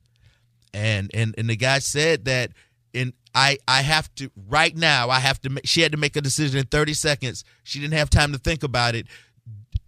and 0.73 1.11
and 1.15 1.35
and 1.37 1.49
the 1.51 1.57
guy 1.57 1.81
said 1.81 2.25
that 2.25 2.53
in 2.95 3.13
I 3.35 3.59
I 3.69 3.83
have 3.83 4.13
to 4.17 4.31
right 4.49 4.75
now 4.75 5.11
I 5.11 5.19
have 5.21 5.41
to 5.43 5.51
make, 5.51 5.67
she 5.67 5.83
had 5.83 5.93
to 5.93 5.99
make 5.99 6.17
a 6.17 6.21
decision 6.23 6.59
in 6.61 6.67
30 6.67 6.95
seconds. 6.95 7.45
She 7.63 7.81
didn't 7.81 7.95
have 7.99 8.09
time 8.09 8.33
to 8.33 8.39
think 8.39 8.63
about 8.63 8.95
it. 8.95 9.07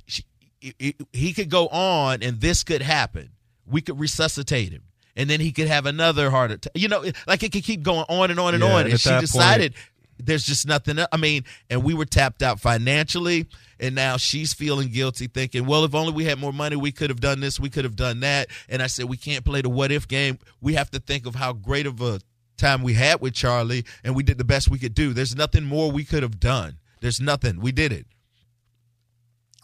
She, 0.06 0.24
it- 0.60 0.96
he 1.12 1.32
could 1.32 1.48
go 1.48 1.68
on 1.68 2.22
and 2.22 2.40
this 2.40 2.64
could 2.64 2.82
happen. 2.82 3.30
We 3.66 3.80
could 3.80 3.98
resuscitate 3.98 4.72
him 4.72 4.82
and 5.16 5.28
then 5.30 5.40
he 5.40 5.50
could 5.52 5.68
have 5.68 5.86
another 5.86 6.30
heart 6.30 6.50
attack. 6.50 6.72
You 6.74 6.88
know, 6.88 7.04
like 7.26 7.42
it 7.42 7.52
could 7.52 7.64
keep 7.64 7.82
going 7.82 8.04
on 8.08 8.30
and 8.30 8.38
on 8.38 8.54
and 8.54 8.62
Yeah, 8.62 8.72
on. 8.74 8.80
and 8.82 8.90
And 8.92 9.00
she 9.00 9.10
decided 9.18 9.74
there's 10.18 10.44
just 10.44 10.66
nothing. 10.66 10.98
I 11.10 11.16
mean, 11.16 11.44
and 11.68 11.82
we 11.82 11.94
were 11.94 12.04
tapped 12.06 12.42
out 12.42 12.60
financially, 12.60 13.46
and 13.78 13.94
now 13.94 14.16
she's 14.16 14.54
feeling 14.54 14.88
guilty, 14.88 15.26
thinking, 15.26 15.66
well, 15.66 15.84
if 15.84 15.94
only 15.94 16.12
we 16.12 16.24
had 16.24 16.38
more 16.38 16.52
money, 16.52 16.76
we 16.76 16.92
could 16.92 17.10
have 17.10 17.20
done 17.20 17.40
this, 17.40 17.60
we 17.60 17.68
could 17.70 17.84
have 17.84 17.96
done 17.96 18.20
that. 18.20 18.48
And 18.68 18.82
I 18.82 18.86
said, 18.86 19.06
we 19.06 19.16
can't 19.16 19.44
play 19.44 19.60
the 19.62 19.68
what 19.68 19.92
if 19.92 20.06
game. 20.08 20.38
We 20.60 20.74
have 20.74 20.90
to 20.92 21.00
think 21.00 21.26
of 21.26 21.34
how 21.34 21.52
great 21.52 21.86
of 21.86 22.00
a 22.00 22.20
time 22.56 22.82
we 22.82 22.94
had 22.94 23.20
with 23.20 23.34
Charlie, 23.34 23.84
and 24.04 24.14
we 24.14 24.22
did 24.22 24.38
the 24.38 24.44
best 24.44 24.70
we 24.70 24.78
could 24.78 24.94
do. 24.94 25.12
There's 25.12 25.36
nothing 25.36 25.64
more 25.64 25.90
we 25.90 26.04
could 26.04 26.22
have 26.22 26.40
done. 26.40 26.78
There's 27.00 27.20
nothing. 27.20 27.60
We 27.60 27.72
did 27.72 27.92
it. 27.92 28.06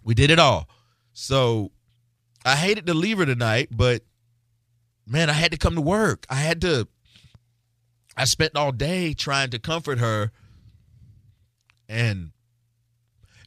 We 0.05 0.15
did 0.15 0.31
it 0.31 0.39
all. 0.39 0.69
So 1.15 1.73
I 2.45 2.57
hated 2.57 2.87
to 2.89 2.95
leave 2.95 3.19
her 3.19 3.27
tonight, 3.27 3.69
but 3.71 4.03
man, 5.07 5.31
I 5.31 5.35
had 5.35 5.53
to 5.53 5.59
come 5.59 5.75
to 5.75 5.81
work. 5.81 6.27
I 6.29 6.37
had 6.37 6.61
to 6.63 6.89
I 8.17 8.25
spent 8.25 8.57
all 8.57 8.73
day 8.73 9.15
trying 9.15 9.51
to 9.51 9.59
comfort 9.59 9.99
her. 9.99 10.31
And 11.89 12.31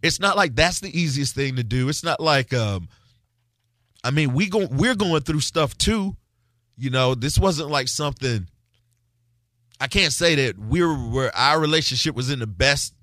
it's 0.02 0.20
not 0.20 0.38
like 0.38 0.56
that's 0.56 0.80
the 0.80 0.98
easiest 0.98 1.36
thing 1.36 1.56
to 1.56 1.64
do. 1.64 1.90
It's 1.90 2.04
not 2.04 2.20
like 2.20 2.54
um 2.54 2.90
I 4.04 4.12
mean, 4.12 4.34
we 4.34 4.50
go 4.50 4.68
we're 4.68 4.96
going 4.96 5.22
through 5.22 5.42
stuff 5.42 5.78
too. 5.78 6.16
You 6.78 6.90
know, 6.90 7.16
this 7.16 7.40
wasn't 7.40 7.70
like 7.70 7.88
something 7.88 8.48
I 9.80 9.88
can't 9.88 10.14
say 10.14 10.36
that 10.36 10.58
we 10.58 10.84
were 10.84 11.32
our 11.36 11.60
relationship 11.60 12.16
was 12.16 12.30
in 12.30 12.40
the 12.40 12.48
best 12.48 12.94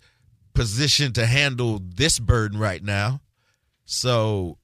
position 0.54 1.12
to 1.14 1.26
handle 1.26 1.80
this 1.82 2.18
burden 2.18 2.58
right 2.58 2.82
now. 2.82 3.20
So 3.84 4.58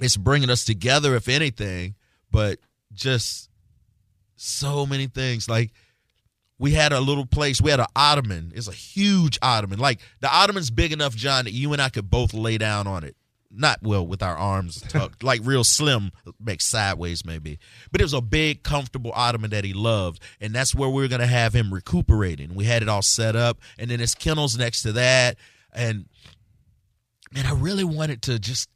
it's 0.00 0.16
bringing 0.16 0.50
us 0.50 0.64
together 0.64 1.14
if 1.14 1.28
anything, 1.28 1.94
but 2.30 2.58
just 2.92 3.48
so 4.36 4.86
many 4.86 5.06
things 5.06 5.48
like 5.48 5.70
we 6.58 6.72
had 6.72 6.92
a 6.92 7.00
little 7.00 7.24
place. 7.24 7.60
We 7.60 7.70
had 7.70 7.80
an 7.80 7.86
ottoman. 7.96 8.52
It's 8.54 8.68
a 8.68 8.72
huge 8.72 9.38
ottoman. 9.40 9.78
Like 9.78 10.00
the 10.20 10.32
ottoman's 10.32 10.70
big 10.70 10.92
enough, 10.92 11.16
John, 11.16 11.44
that 11.46 11.52
you 11.52 11.72
and 11.72 11.80
I 11.80 11.88
could 11.88 12.10
both 12.10 12.34
lay 12.34 12.58
down 12.58 12.86
on 12.86 13.02
it. 13.02 13.16
Not 13.50 13.82
well 13.82 14.06
with 14.06 14.22
our 14.22 14.36
arms 14.36 14.80
tucked, 14.88 15.22
like 15.24 15.40
real 15.42 15.64
slim, 15.64 16.12
make 16.38 16.60
sideways 16.60 17.24
maybe. 17.24 17.58
But 17.90 18.00
it 18.00 18.04
was 18.04 18.12
a 18.12 18.20
big, 18.20 18.62
comfortable 18.62 19.10
ottoman 19.14 19.50
that 19.50 19.64
he 19.64 19.72
loved, 19.72 20.22
and 20.40 20.54
that's 20.54 20.74
where 20.74 20.88
we 20.88 21.02
were 21.02 21.08
gonna 21.08 21.26
have 21.26 21.52
him 21.52 21.72
recuperating. 21.74 22.54
We 22.54 22.66
had 22.66 22.82
it 22.82 22.88
all 22.88 23.02
set 23.02 23.34
up, 23.34 23.58
and 23.78 23.90
then 23.90 23.98
his 23.98 24.14
kennels 24.14 24.56
next 24.56 24.82
to 24.82 24.92
that, 24.92 25.36
and 25.72 26.06
man, 27.32 27.46
I 27.46 27.54
really 27.54 27.84
wanted 27.84 28.22
to 28.22 28.38
just, 28.38 28.68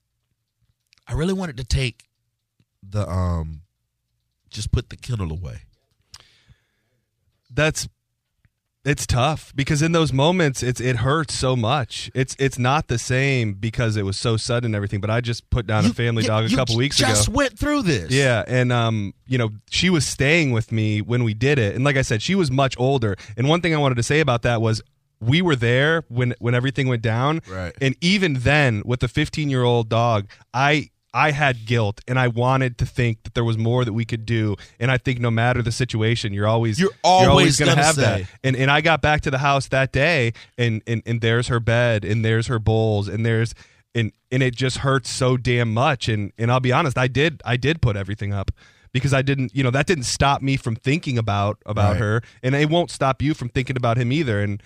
I 1.06 1.12
really 1.12 1.34
wanted 1.34 1.58
to 1.58 1.64
take 1.64 2.08
the 2.82 3.08
um, 3.08 3.60
just 4.54 4.72
put 4.72 4.88
the 4.88 4.96
kennel 4.96 5.30
away 5.30 5.58
that's 7.50 7.88
it's 8.84 9.06
tough 9.06 9.50
because 9.56 9.80
in 9.80 9.92
those 9.92 10.12
moments 10.12 10.62
it's 10.62 10.78
it 10.78 10.96
hurts 10.96 11.32
so 11.34 11.56
much. 11.56 12.10
It's 12.14 12.36
it's 12.38 12.58
not 12.58 12.88
the 12.88 12.98
same 12.98 13.54
because 13.54 13.96
it 13.96 14.02
was 14.04 14.18
so 14.18 14.36
sudden 14.36 14.66
and 14.66 14.74
everything. 14.74 15.00
But 15.00 15.08
I 15.08 15.22
just 15.22 15.48
put 15.48 15.66
down 15.66 15.84
You- 15.84 15.90
a 15.90 15.94
family 15.94 16.22
dog 16.22 16.52
a 16.52 16.54
couple 16.54 16.76
weeks 16.76 16.98
just 16.98 17.08
ago. 17.08 17.14
Just 17.16 17.28
went 17.30 17.58
through 17.58 17.82
this. 17.82 18.10
Yeah, 18.12 18.44
and 18.46 18.70
um, 18.72 19.14
you 19.26 19.38
know, 19.38 19.50
she 19.70 19.88
was 19.88 20.04
staying 20.06 20.50
with 20.50 20.70
me 20.70 21.00
when 21.00 21.24
we 21.24 21.32
did 21.32 21.58
it, 21.58 21.74
and 21.74 21.82
like 21.82 21.96
I 21.96 22.02
said, 22.02 22.20
she 22.20 22.34
was 22.34 22.50
much 22.50 22.74
older. 22.78 23.16
And 23.38 23.48
one 23.48 23.62
thing 23.62 23.74
I 23.74 23.78
wanted 23.78 23.94
to 23.94 24.02
say 24.02 24.20
about 24.20 24.42
that 24.42 24.60
was 24.60 24.82
we 25.18 25.40
were 25.40 25.56
there 25.56 26.04
when 26.08 26.34
when 26.38 26.54
everything 26.54 26.86
went 26.86 27.00
down, 27.00 27.40
Right. 27.48 27.72
And 27.80 27.96
even 28.02 28.34
then, 28.40 28.82
with 28.84 29.00
the 29.00 29.08
15 29.08 29.48
year 29.48 29.62
old 29.62 29.88
dog, 29.88 30.28
I 30.52 30.90
I 31.14 31.30
had 31.30 31.64
guilt, 31.64 32.00
and 32.08 32.18
I 32.18 32.26
wanted 32.28 32.76
to 32.78 32.86
think 32.86 33.22
that 33.22 33.34
there 33.34 33.44
was 33.44 33.56
more 33.56 33.84
that 33.84 33.92
we 33.92 34.04
could 34.04 34.26
do. 34.26 34.56
And 34.80 34.90
I 34.90 34.98
think 34.98 35.20
no 35.20 35.30
matter 35.30 35.62
the 35.62 35.70
situation, 35.72 36.32
you're 36.34 36.48
always 36.48 36.80
You're 36.80 36.90
always 37.04 37.56
gonna, 37.58 37.70
gonna 37.72 37.84
have 37.84 37.94
say. 37.94 38.02
that. 38.02 38.28
And 38.42 38.56
and 38.56 38.70
I 38.70 38.80
got 38.80 39.00
back 39.00 39.20
to 39.22 39.30
the 39.30 39.38
house 39.38 39.68
that 39.68 39.92
day, 39.92 40.32
and 40.58 40.82
and 40.86 41.02
and 41.06 41.20
there's 41.20 41.46
her 41.48 41.60
bed, 41.60 42.04
and 42.04 42.24
there's 42.24 42.48
her 42.48 42.58
bowls, 42.58 43.06
and 43.06 43.24
there's 43.24 43.54
and 43.94 44.10
and 44.32 44.42
it 44.42 44.56
just 44.56 44.78
hurts 44.78 45.08
so 45.08 45.36
damn 45.36 45.72
much. 45.72 46.08
And 46.08 46.32
and 46.36 46.50
I'll 46.50 46.58
be 46.60 46.72
honest, 46.72 46.98
I 46.98 47.06
did 47.06 47.40
I 47.44 47.56
did 47.56 47.80
put 47.80 47.96
everything 47.96 48.32
up 48.32 48.50
because 48.92 49.14
I 49.14 49.22
didn't, 49.22 49.54
you 49.54 49.62
know, 49.62 49.70
that 49.70 49.86
didn't 49.86 50.04
stop 50.04 50.42
me 50.42 50.56
from 50.56 50.74
thinking 50.74 51.16
about 51.16 51.58
about 51.64 51.92
Right. 51.92 52.00
her, 52.00 52.22
and 52.42 52.56
it 52.56 52.68
won't 52.68 52.90
stop 52.90 53.22
you 53.22 53.34
from 53.34 53.48
thinking 53.50 53.76
about 53.76 53.96
him 53.98 54.10
either. 54.10 54.40
And 54.42 54.60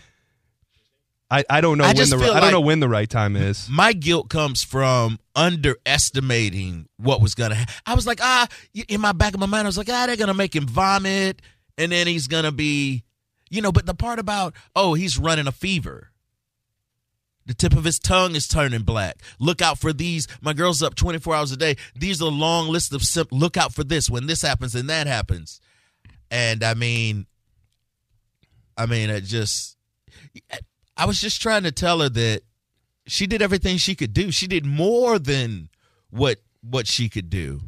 I 1.31 1.45
I 1.51 1.61
don't 1.61 1.77
know 1.79 1.85
I 1.85 1.93
when 1.93 2.09
the 2.09 2.33
I 2.35 2.41
don't 2.41 2.53
know 2.53 2.61
when 2.61 2.81
the 2.81 2.89
right 2.89 3.09
time 3.09 3.37
is. 3.37 3.69
My 3.71 3.93
guilt 3.93 4.31
comes 4.31 4.63
from 4.63 5.19
underestimating 5.35 6.89
what 6.97 7.21
was 7.21 7.35
gonna. 7.35 7.55
happen. 7.55 7.75
I 7.87 7.95
was 7.95 8.07
like, 8.07 8.21
ah, 8.23 8.49
in 8.89 9.01
my 9.01 9.13
back 9.13 9.35
of 9.35 9.41
my 9.41 9.47
mind, 9.47 9.67
I 9.67 9.69
was 9.69 9.79
like, 9.79 9.91
ah, 9.91 10.07
they're 10.07 10.17
gonna 10.17 10.35
make 10.35 10.57
him 10.57 10.67
vomit, 10.67 11.43
and 11.77 11.93
then 11.93 12.07
he's 12.07 12.29
gonna 12.29 12.53
be, 12.53 13.05
you 13.51 13.61
know. 13.61 13.73
But 13.73 13.85
the 13.87 13.95
part 13.95 14.19
about, 14.19 14.55
oh, 14.75 14.95
he's 14.95 15.19
running 15.19 15.47
a 15.47 15.53
fever. 15.53 16.11
The 17.45 17.55
tip 17.55 17.73
of 17.75 17.85
his 17.85 17.99
tongue 17.99 18.35
is 18.35 18.47
turning 18.47 18.83
black. 18.83 19.23
Look 19.39 19.63
out 19.63 19.79
for 19.79 19.93
these. 19.95 20.29
My 20.43 20.53
girl's 20.53 20.83
up 20.83 20.95
24 20.95 21.35
hours 21.35 21.51
a 21.51 21.57
day. 21.57 21.77
These 21.97 22.21
are 22.21 22.27
a 22.27 22.29
long 22.29 22.69
list 22.69 22.93
of 22.93 23.03
sim- 23.03 23.27
look 23.31 23.57
out 23.57 23.73
for 23.73 23.83
this 23.83 24.11
when 24.11 24.27
this 24.27 24.43
happens 24.43 24.75
and 24.75 24.91
that 24.91 25.07
happens. 25.07 25.59
And 26.31 26.63
I 26.63 26.75
mean, 26.75 27.25
I 28.77 28.85
mean, 28.85 29.09
it 29.09 29.23
just, 29.23 29.79
I 30.99 31.07
was 31.07 31.21
just 31.21 31.41
trying 31.41 31.63
to 31.63 31.73
tell 31.73 32.01
her 32.01 32.09
that 32.09 32.43
she 33.07 33.27
did 33.27 33.41
everything 33.41 33.77
she 33.77 33.95
could 33.95 34.13
do. 34.13 34.33
She 34.33 34.49
did 34.49 34.67
more 34.67 35.19
than 35.19 35.69
what 36.11 36.39
what 36.61 36.89
she 36.89 37.09
could 37.09 37.31
do. 37.31 37.61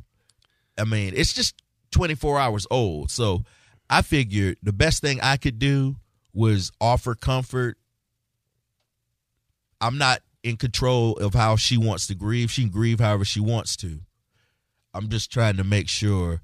I 0.76 0.84
mean, 0.84 1.12
it's 1.14 1.32
just 1.32 1.62
24 1.92 2.38
hours 2.38 2.66
old. 2.70 3.10
So 3.10 3.44
I 3.88 4.02
figured 4.02 4.58
the 4.62 4.72
best 4.72 5.00
thing 5.00 5.20
I 5.20 5.36
could 5.36 5.58
do 5.58 5.96
was 6.34 6.72
offer 6.80 7.14
comfort. 7.14 7.78
I'm 9.80 9.96
not 9.96 10.22
in 10.42 10.56
control 10.56 11.16
of 11.16 11.34
how 11.34 11.56
she 11.56 11.76
wants 11.76 12.06
to 12.08 12.14
grieve. 12.14 12.50
She 12.50 12.62
can 12.62 12.70
grieve 12.70 13.00
however 13.00 13.24
she 13.24 13.40
wants 13.40 13.76
to. 13.76 14.00
I'm 14.92 15.08
just 15.08 15.30
trying 15.30 15.56
to 15.56 15.64
make 15.64 15.88
sure 15.88 16.42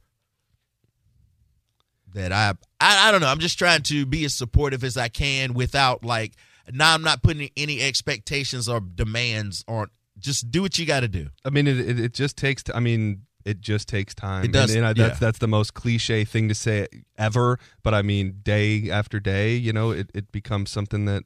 that 2.14 2.32
I, 2.32 2.54
I 2.80 3.08
I 3.08 3.12
don't 3.12 3.20
know. 3.20 3.26
I'm 3.26 3.40
just 3.40 3.58
trying 3.58 3.82
to 3.82 4.06
be 4.06 4.24
as 4.24 4.34
supportive 4.34 4.84
as 4.84 4.96
I 4.96 5.08
can 5.08 5.52
without 5.52 6.04
like 6.04 6.34
now 6.72 6.94
I'm 6.94 7.02
not 7.02 7.22
putting 7.22 7.50
any 7.56 7.82
expectations 7.82 8.68
or 8.68 8.80
demands 8.80 9.64
on 9.68 9.88
just 10.18 10.50
do 10.50 10.62
what 10.62 10.78
you 10.78 10.86
got 10.86 11.00
to 11.00 11.08
do. 11.08 11.28
I 11.44 11.50
mean, 11.50 11.66
it, 11.66 11.78
it, 11.78 12.00
it 12.00 12.14
just 12.14 12.36
takes. 12.36 12.62
T- 12.62 12.72
I 12.74 12.80
mean, 12.80 13.22
it 13.44 13.60
just 13.60 13.88
takes 13.88 14.14
time. 14.14 14.44
It 14.44 14.52
does, 14.52 14.70
And, 14.74 14.78
and 14.78 14.86
I, 14.86 14.92
that's 14.92 15.20
yeah. 15.20 15.26
that's 15.26 15.38
the 15.38 15.48
most 15.48 15.74
cliche 15.74 16.24
thing 16.24 16.48
to 16.48 16.54
say 16.54 16.88
ever. 17.16 17.58
But 17.82 17.94
I 17.94 18.02
mean, 18.02 18.40
day 18.42 18.90
after 18.90 19.20
day, 19.20 19.54
you 19.54 19.72
know, 19.72 19.90
it, 19.90 20.10
it 20.14 20.32
becomes 20.32 20.70
something 20.70 21.04
that 21.04 21.24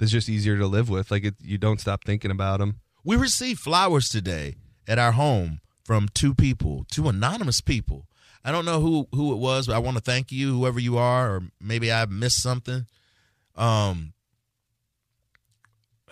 is 0.00 0.12
just 0.12 0.28
easier 0.28 0.56
to 0.58 0.66
live 0.66 0.88
with. 0.88 1.10
Like 1.10 1.24
it, 1.24 1.34
you 1.42 1.58
don't 1.58 1.80
stop 1.80 2.04
thinking 2.04 2.30
about 2.30 2.60
them. 2.60 2.80
We 3.04 3.16
received 3.16 3.60
flowers 3.60 4.08
today 4.08 4.56
at 4.86 4.98
our 4.98 5.12
home 5.12 5.60
from 5.84 6.08
two 6.14 6.34
people, 6.34 6.84
two 6.90 7.08
anonymous 7.08 7.60
people. 7.60 8.06
I 8.44 8.52
don't 8.52 8.64
know 8.64 8.80
who 8.80 9.08
who 9.12 9.32
it 9.32 9.38
was, 9.38 9.66
but 9.66 9.74
I 9.74 9.78
want 9.78 9.96
to 9.96 10.02
thank 10.02 10.30
you, 10.30 10.54
whoever 10.54 10.78
you 10.78 10.96
are, 10.96 11.34
or 11.34 11.42
maybe 11.60 11.90
I 11.90 12.06
missed 12.06 12.42
something. 12.42 12.86
Um, 13.56 14.12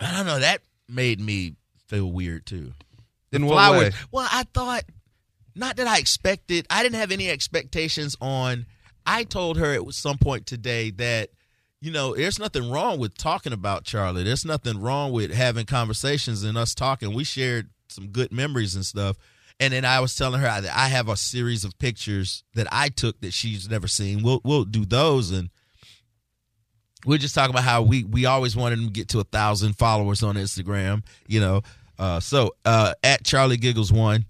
I 0.01 0.17
don't 0.17 0.25
know. 0.25 0.39
That 0.39 0.61
made 0.89 1.19
me 1.19 1.55
feel 1.87 2.11
weird 2.11 2.45
too. 2.45 2.73
In 3.31 3.45
what 3.45 3.53
flowers. 3.53 3.79
way? 3.79 3.91
Well, 4.11 4.27
I 4.31 4.43
thought 4.53 4.83
not 5.55 5.77
that 5.77 5.87
I 5.87 5.97
expected. 5.97 6.65
I 6.69 6.83
didn't 6.83 6.99
have 6.99 7.11
any 7.11 7.29
expectations 7.29 8.15
on. 8.21 8.65
I 9.05 9.23
told 9.23 9.57
her 9.57 9.73
at 9.73 9.93
some 9.93 10.17
point 10.17 10.45
today 10.45 10.91
that 10.91 11.29
you 11.81 11.91
know 11.91 12.15
there's 12.15 12.39
nothing 12.39 12.69
wrong 12.69 12.99
with 12.99 13.17
talking 13.17 13.53
about 13.53 13.83
Charlie. 13.83 14.23
There's 14.23 14.45
nothing 14.45 14.79
wrong 14.79 15.11
with 15.11 15.31
having 15.33 15.65
conversations 15.65 16.43
and 16.43 16.57
us 16.57 16.75
talking. 16.75 17.13
We 17.13 17.23
shared 17.23 17.69
some 17.87 18.07
good 18.07 18.31
memories 18.31 18.75
and 18.75 18.85
stuff. 18.85 19.17
And 19.59 19.73
then 19.73 19.85
I 19.85 19.99
was 19.99 20.15
telling 20.15 20.39
her 20.39 20.61
that 20.61 20.77
I 20.77 20.89
have 20.89 21.09
a 21.09 21.17
series 21.17 21.63
of 21.63 21.79
pictures 21.79 22.43
that 22.53 22.67
I 22.71 22.89
took 22.89 23.21
that 23.21 23.33
she's 23.33 23.67
never 23.67 23.87
seen. 23.87 24.21
We'll 24.21 24.41
we'll 24.43 24.65
do 24.65 24.85
those 24.85 25.31
and 25.31 25.49
we're 27.05 27.17
just 27.17 27.35
talking 27.35 27.51
about 27.51 27.63
how 27.63 27.81
we 27.81 28.03
we 28.03 28.25
always 28.25 28.55
wanted 28.55 28.79
to 28.79 28.89
get 28.89 29.09
to 29.09 29.19
a 29.19 29.23
thousand 29.23 29.73
followers 29.73 30.23
on 30.23 30.35
Instagram, 30.35 31.03
you 31.27 31.39
know. 31.39 31.61
Uh, 31.99 32.19
so 32.19 32.55
uh, 32.65 32.93
at 33.03 33.23
Charlie 33.23 33.57
Giggles 33.57 33.91
one, 33.91 34.25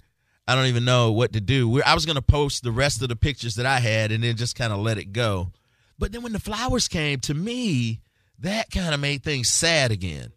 I 0.48 0.56
don't 0.56 0.68
even 0.68 0.86
know 0.86 1.12
what 1.12 1.34
to 1.34 1.42
do. 1.42 1.68
We're, 1.68 1.84
I 1.86 1.94
was 1.94 2.06
gonna 2.06 2.22
post 2.22 2.64
the 2.64 2.72
rest 2.72 3.02
of 3.02 3.10
the 3.10 3.16
pictures 3.16 3.56
that 3.56 3.66
I 3.66 3.80
had 3.80 4.12
and 4.12 4.24
then 4.24 4.36
just 4.36 4.56
kind 4.56 4.74
of 4.74 4.80
let 4.80 4.98
it 4.98 5.12
go. 5.12 5.52
But 6.00 6.12
then 6.12 6.22
when 6.22 6.34
the 6.34 6.40
flowers 6.40 6.88
came 6.88 7.20
to 7.22 7.34
me, 7.34 8.02
that 8.40 8.70
kind 8.70 8.94
of 8.94 9.00
made 9.00 9.24
things 9.24 9.50
sad 9.50 9.92
again. 9.92 10.32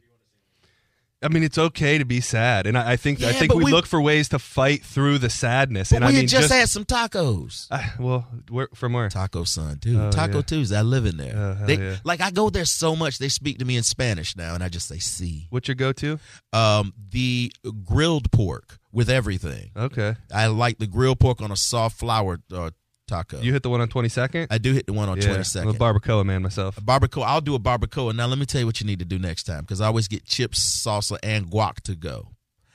I 1.22 1.28
mean, 1.28 1.42
it's 1.42 1.58
okay 1.58 1.98
to 1.98 2.06
be 2.06 2.20
sad, 2.22 2.66
and 2.66 2.78
I, 2.78 2.92
I 2.92 2.96
think 2.96 3.22
I 3.22 3.32
think 3.32 3.52
we, 3.52 3.64
we- 3.64 3.70
look 3.72 3.86
for 3.86 4.00
ways 4.00 4.30
to 4.30 4.38
fight 4.38 4.82
through 4.82 5.18
the 5.18 5.28
sadness. 5.28 5.90
But 5.90 5.96
and 5.96 6.04
we 6.06 6.08
I 6.08 6.12
mean, 6.12 6.20
had 6.22 6.28
just, 6.30 6.52
had 6.52 6.68
some 6.70 6.86
tacos. 6.86 7.66
Ah, 7.70 7.94
well, 7.98 8.26
where, 8.48 8.68
from 8.74 8.94
where? 8.94 9.10
Taco 9.10 9.44
Sun, 9.44 9.78
dude. 9.80 9.96
Oh, 10.00 10.10
Taco 10.10 10.36
yeah. 10.36 10.42
Tuesday. 10.42 10.78
I 10.78 10.82
live 10.82 11.04
in 11.04 11.18
there. 11.18 11.36
Oh, 11.36 11.66
they, 11.66 11.76
yeah. 11.76 11.96
Like 12.04 12.22
I 12.22 12.30
go 12.30 12.48
there 12.48 12.64
so 12.64 12.96
much, 12.96 13.18
they 13.18 13.28
speak 13.28 13.58
to 13.58 13.66
me 13.66 13.76
in 13.76 13.82
Spanish 13.82 14.34
now, 14.34 14.54
and 14.54 14.64
I 14.64 14.70
just 14.70 14.88
say 14.88 14.98
"see." 14.98 15.46
What's 15.50 15.68
your 15.68 15.74
go-to? 15.74 16.18
Um, 16.54 16.94
the 17.10 17.52
grilled 17.84 18.30
pork 18.32 18.78
with 18.90 19.10
everything. 19.10 19.72
Okay, 19.76 20.14
I 20.32 20.46
like 20.46 20.78
the 20.78 20.86
grilled 20.86 21.20
pork 21.20 21.42
on 21.42 21.52
a 21.52 21.56
soft 21.56 21.98
flour 21.98 22.40
uh, 22.50 22.70
taco. 23.10 23.40
you 23.40 23.52
hit 23.52 23.62
the 23.62 23.70
one 23.70 23.80
on 23.80 23.88
twenty 23.88 24.08
second. 24.08 24.46
I 24.50 24.58
do 24.58 24.72
hit 24.72 24.86
the 24.86 24.92
one 24.92 25.08
on 25.08 25.16
yeah, 25.18 25.34
twenty 25.34 25.60
I'm 25.60 25.68
a 25.68 25.72
barbacoa 25.74 26.24
man 26.24 26.42
myself. 26.42 26.76
barbacoa. 26.76 27.24
I'll 27.26 27.40
do 27.40 27.54
a 27.54 27.58
barbacoa. 27.60 28.14
Now 28.14 28.26
let 28.26 28.38
me 28.38 28.46
tell 28.46 28.60
you 28.60 28.66
what 28.66 28.80
you 28.80 28.86
need 28.86 28.98
to 29.00 29.04
do 29.04 29.18
next 29.18 29.44
time 29.44 29.60
because 29.62 29.80
I 29.80 29.86
always 29.86 30.08
get 30.08 30.24
chips, 30.24 30.58
salsa, 30.84 31.18
and 31.22 31.46
guac 31.50 31.80
to 31.82 31.94
go. 31.94 32.28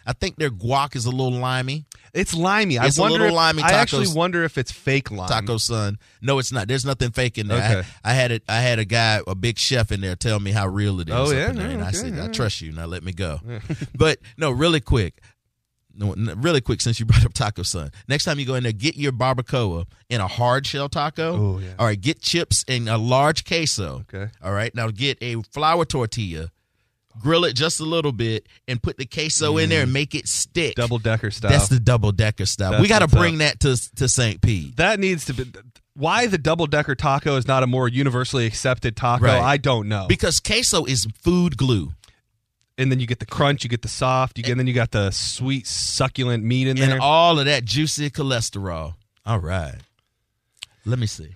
I 0.08 0.14
think 0.14 0.36
their 0.36 0.52
guac 0.52 0.96
is 0.96 1.08
a 1.08 1.10
little 1.10 1.32
limey. 1.32 1.86
It's 2.14 2.36
limey. 2.36 2.76
It's 2.76 3.00
a 3.00 3.02
I 3.02 3.06
wonder. 3.06 3.14
little 3.18 3.28
if- 3.30 3.34
limey 3.34 3.64
I 3.64 3.72
actually 3.72 4.06
wonder 4.14 4.44
if 4.44 4.56
it's 4.60 4.72
fake 4.72 5.10
lime. 5.10 5.28
Taco 5.28 5.58
Sun. 5.58 5.98
No, 6.22 6.38
it's 6.38 6.52
not. 6.52 6.68
There's 6.68 6.86
nothing 6.86 7.10
fake 7.10 7.40
in 7.40 7.48
there. 7.48 7.60
I- 7.62 7.76
Okay. 7.80 7.88
I, 8.04 8.14
had 8.14 8.32
it. 8.32 8.44
I 8.48 8.60
had 8.62 8.78
a 8.78 8.86
guy, 8.86 9.22
a 9.26 9.34
big 9.34 9.58
chef 9.58 9.92
in 9.92 10.02
there, 10.02 10.16
tell 10.16 10.40
me 10.40 10.52
how 10.52 10.68
real 10.68 11.00
it 11.00 11.10
is. 11.10 11.16
Oh, 11.16 11.32
yeah? 11.32 11.52
there, 11.52 11.70
and 11.72 11.82
I 11.84 11.88
Okay, 11.88 11.98
said, 11.98 12.20
I 12.20 12.28
trust 12.28 12.62
you. 12.62 12.72
Now 12.72 12.86
let 12.86 13.04
me 13.04 13.14
go. 13.14 13.40
but 13.96 14.20
no, 14.38 14.52
really 14.52 14.80
quick. 14.80 15.20
Really 15.98 16.62
quick 16.62 16.82
since 16.82 17.00
you 17.00 17.06
brought 17.06 17.26
up 17.26 17.34
Taco 17.34 17.64
Sun. 17.64 17.92
Next 18.08 18.24
time 18.26 18.40
you 18.40 18.46
go 18.46 18.56
in 18.56 18.64
there, 18.64 18.72
get 18.72 18.96
your 18.96 19.12
barbacoa 19.12 19.86
in 20.10 20.22
a 20.22 20.28
hard 20.28 20.66
shell 20.68 20.90
taco. 20.90 21.34
Oh, 21.56 21.60
yeah. 21.60 21.74
All 21.80 21.86
right, 21.86 22.00
get 22.00 22.22
chips 22.22 22.64
in 22.68 22.88
a 22.88 22.98
large 22.98 23.46
queso. 23.46 24.06
Okay. 24.14 24.32
All 24.44 24.52
right, 24.54 24.74
now 24.76 24.90
get 24.90 25.18
a 25.22 25.42
flour 25.54 25.86
tortilla, 25.86 26.50
grill 27.20 27.46
it 27.46 27.54
just 27.54 27.80
a 27.80 27.86
little 27.86 28.12
bit, 28.12 28.48
and 28.68 28.82
put 28.82 28.98
the 28.98 29.06
queso 29.06 29.58
in 29.58 29.70
there 29.70 29.84
and 29.84 29.94
make 29.94 30.14
it 30.16 30.28
stick. 30.28 30.74
Mm. 30.74 30.82
Double 30.82 31.00
decker 31.00 31.32
style. 31.32 31.52
That's 31.52 31.70
the 31.70 31.80
double 31.80 32.12
decker 32.12 32.46
style. 32.46 32.72
That's 32.72 32.82
we 32.82 32.88
got 32.88 33.00
to 33.00 33.08
bring 33.08 33.38
that 33.40 33.60
to 33.62 33.78
to 33.96 34.08
St. 34.10 34.42
Pete. 34.42 34.76
that 34.78 35.00
needs 35.00 35.26
to 35.26 35.34
be. 35.34 35.46
Why 35.98 36.28
the 36.28 36.38
double 36.38 36.68
decker 36.68 36.94
taco 36.94 37.38
is 37.38 37.48
not 37.48 37.64
a 37.64 37.68
more 37.68 37.88
universally 37.88 38.46
accepted 38.46 38.98
taco, 38.98 39.24
Right. 39.24 39.40
I 39.42 39.56
don't 39.56 39.88
know. 39.88 40.08
Because 40.10 40.42
queso 40.42 40.84
is 40.84 41.08
food 41.24 41.56
glue. 41.56 41.94
And 42.78 42.92
then 42.92 43.00
you 43.00 43.08
get 43.08 43.20
the 43.20 43.26
crunch, 43.26 43.64
you 43.64 43.70
get 43.70 43.82
the 43.82 43.88
soft, 43.88 44.38
you 44.38 44.44
get, 44.44 44.52
and 44.52 44.60
then 44.60 44.68
you 44.68 44.74
got 44.74 44.92
the 44.92 45.12
sweet 45.12 45.66
succulent 45.68 46.44
meat 46.44 46.68
in 46.68 46.76
there. 46.78 46.92
and 46.92 47.00
all 47.00 47.40
of 47.40 47.46
that 47.46 47.66
juicy 47.66 48.10
cholesterol. 48.10 48.96
All 49.26 49.40
right. 49.40 49.76
Let 50.86 51.00
me 51.00 51.08
see. 51.08 51.30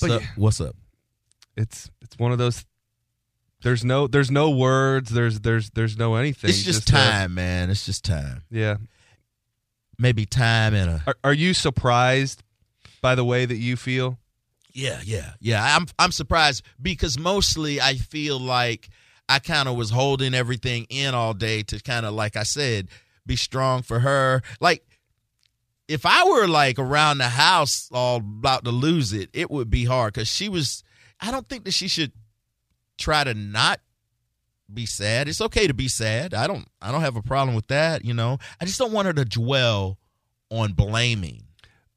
But 0.00 0.08
So, 0.08 0.18
yeah. 0.20 0.26
what's 0.36 0.60
up? 0.60 0.76
it's 1.56 1.90
it's 2.02 2.18
one 2.18 2.32
of 2.32 2.38
those. 2.38 2.64
There's 3.62 3.84
no 3.84 4.06
there's 4.06 4.30
no 4.30 4.50
words. 4.50 5.10
There's 5.10 5.40
there's 5.40 5.70
there's 5.70 5.96
no 5.96 6.16
anything. 6.16 6.50
It's 6.50 6.62
just, 6.62 6.92
uh, 6.92 6.96
time, 6.98 7.34
man. 7.34 7.70
It's 7.70 7.86
just 7.86 8.04
time. 8.04 8.42
yeah. 8.50 8.76
Maybe 9.98 10.26
time 10.26 10.74
and 10.74 10.90
a 10.90 11.02
Are, 11.06 11.16
are 11.24 11.32
you 11.32 11.54
surprised 11.54 12.42
by 13.00 13.14
the 13.14 13.24
way 13.24 13.46
that 13.46 13.56
you 13.56 13.76
feel? 13.76 14.18
yeah, 14.74 15.00
yeah, 15.02 15.32
yeah. 15.40 15.74
I'm 15.76 15.86
I'm 15.98 16.12
surprised 16.12 16.62
because 16.82 17.18
mostly 17.18 17.80
I 17.80 17.94
feel 17.94 18.38
like 18.38 18.90
I 19.28 19.38
kind 19.38 19.68
of 19.68 19.76
was 19.76 19.90
holding 19.90 20.34
everything 20.34 20.86
in 20.88 21.14
all 21.14 21.34
day 21.34 21.62
to 21.64 21.80
kind 21.80 22.06
of 22.06 22.14
like 22.14 22.36
I 22.36 22.44
said, 22.44 22.88
be 23.26 23.36
strong 23.36 23.82
for 23.82 24.00
her. 24.00 24.42
Like 24.60 24.84
if 25.88 26.06
I 26.06 26.24
were 26.24 26.46
like 26.46 26.78
around 26.78 27.18
the 27.18 27.28
house 27.28 27.88
all 27.92 28.16
about 28.16 28.64
to 28.64 28.70
lose 28.70 29.12
it, 29.12 29.30
it 29.32 29.50
would 29.50 29.70
be 29.70 29.84
hard 29.84 30.14
because 30.14 30.28
she 30.28 30.48
was. 30.48 30.82
I 31.20 31.30
don't 31.30 31.48
think 31.48 31.64
that 31.64 31.72
she 31.72 31.88
should 31.88 32.12
try 32.98 33.24
to 33.24 33.34
not 33.34 33.80
be 34.72 34.84
sad. 34.84 35.28
It's 35.28 35.40
okay 35.40 35.66
to 35.66 35.74
be 35.74 35.88
sad. 35.88 36.34
I 36.34 36.46
don't. 36.46 36.68
I 36.80 36.92
don't 36.92 37.02
have 37.02 37.16
a 37.16 37.22
problem 37.22 37.54
with 37.54 37.68
that. 37.68 38.04
You 38.04 38.14
know. 38.14 38.38
I 38.60 38.64
just 38.64 38.78
don't 38.78 38.92
want 38.92 39.06
her 39.06 39.12
to 39.14 39.24
dwell 39.24 39.98
on 40.50 40.72
blaming. 40.72 41.42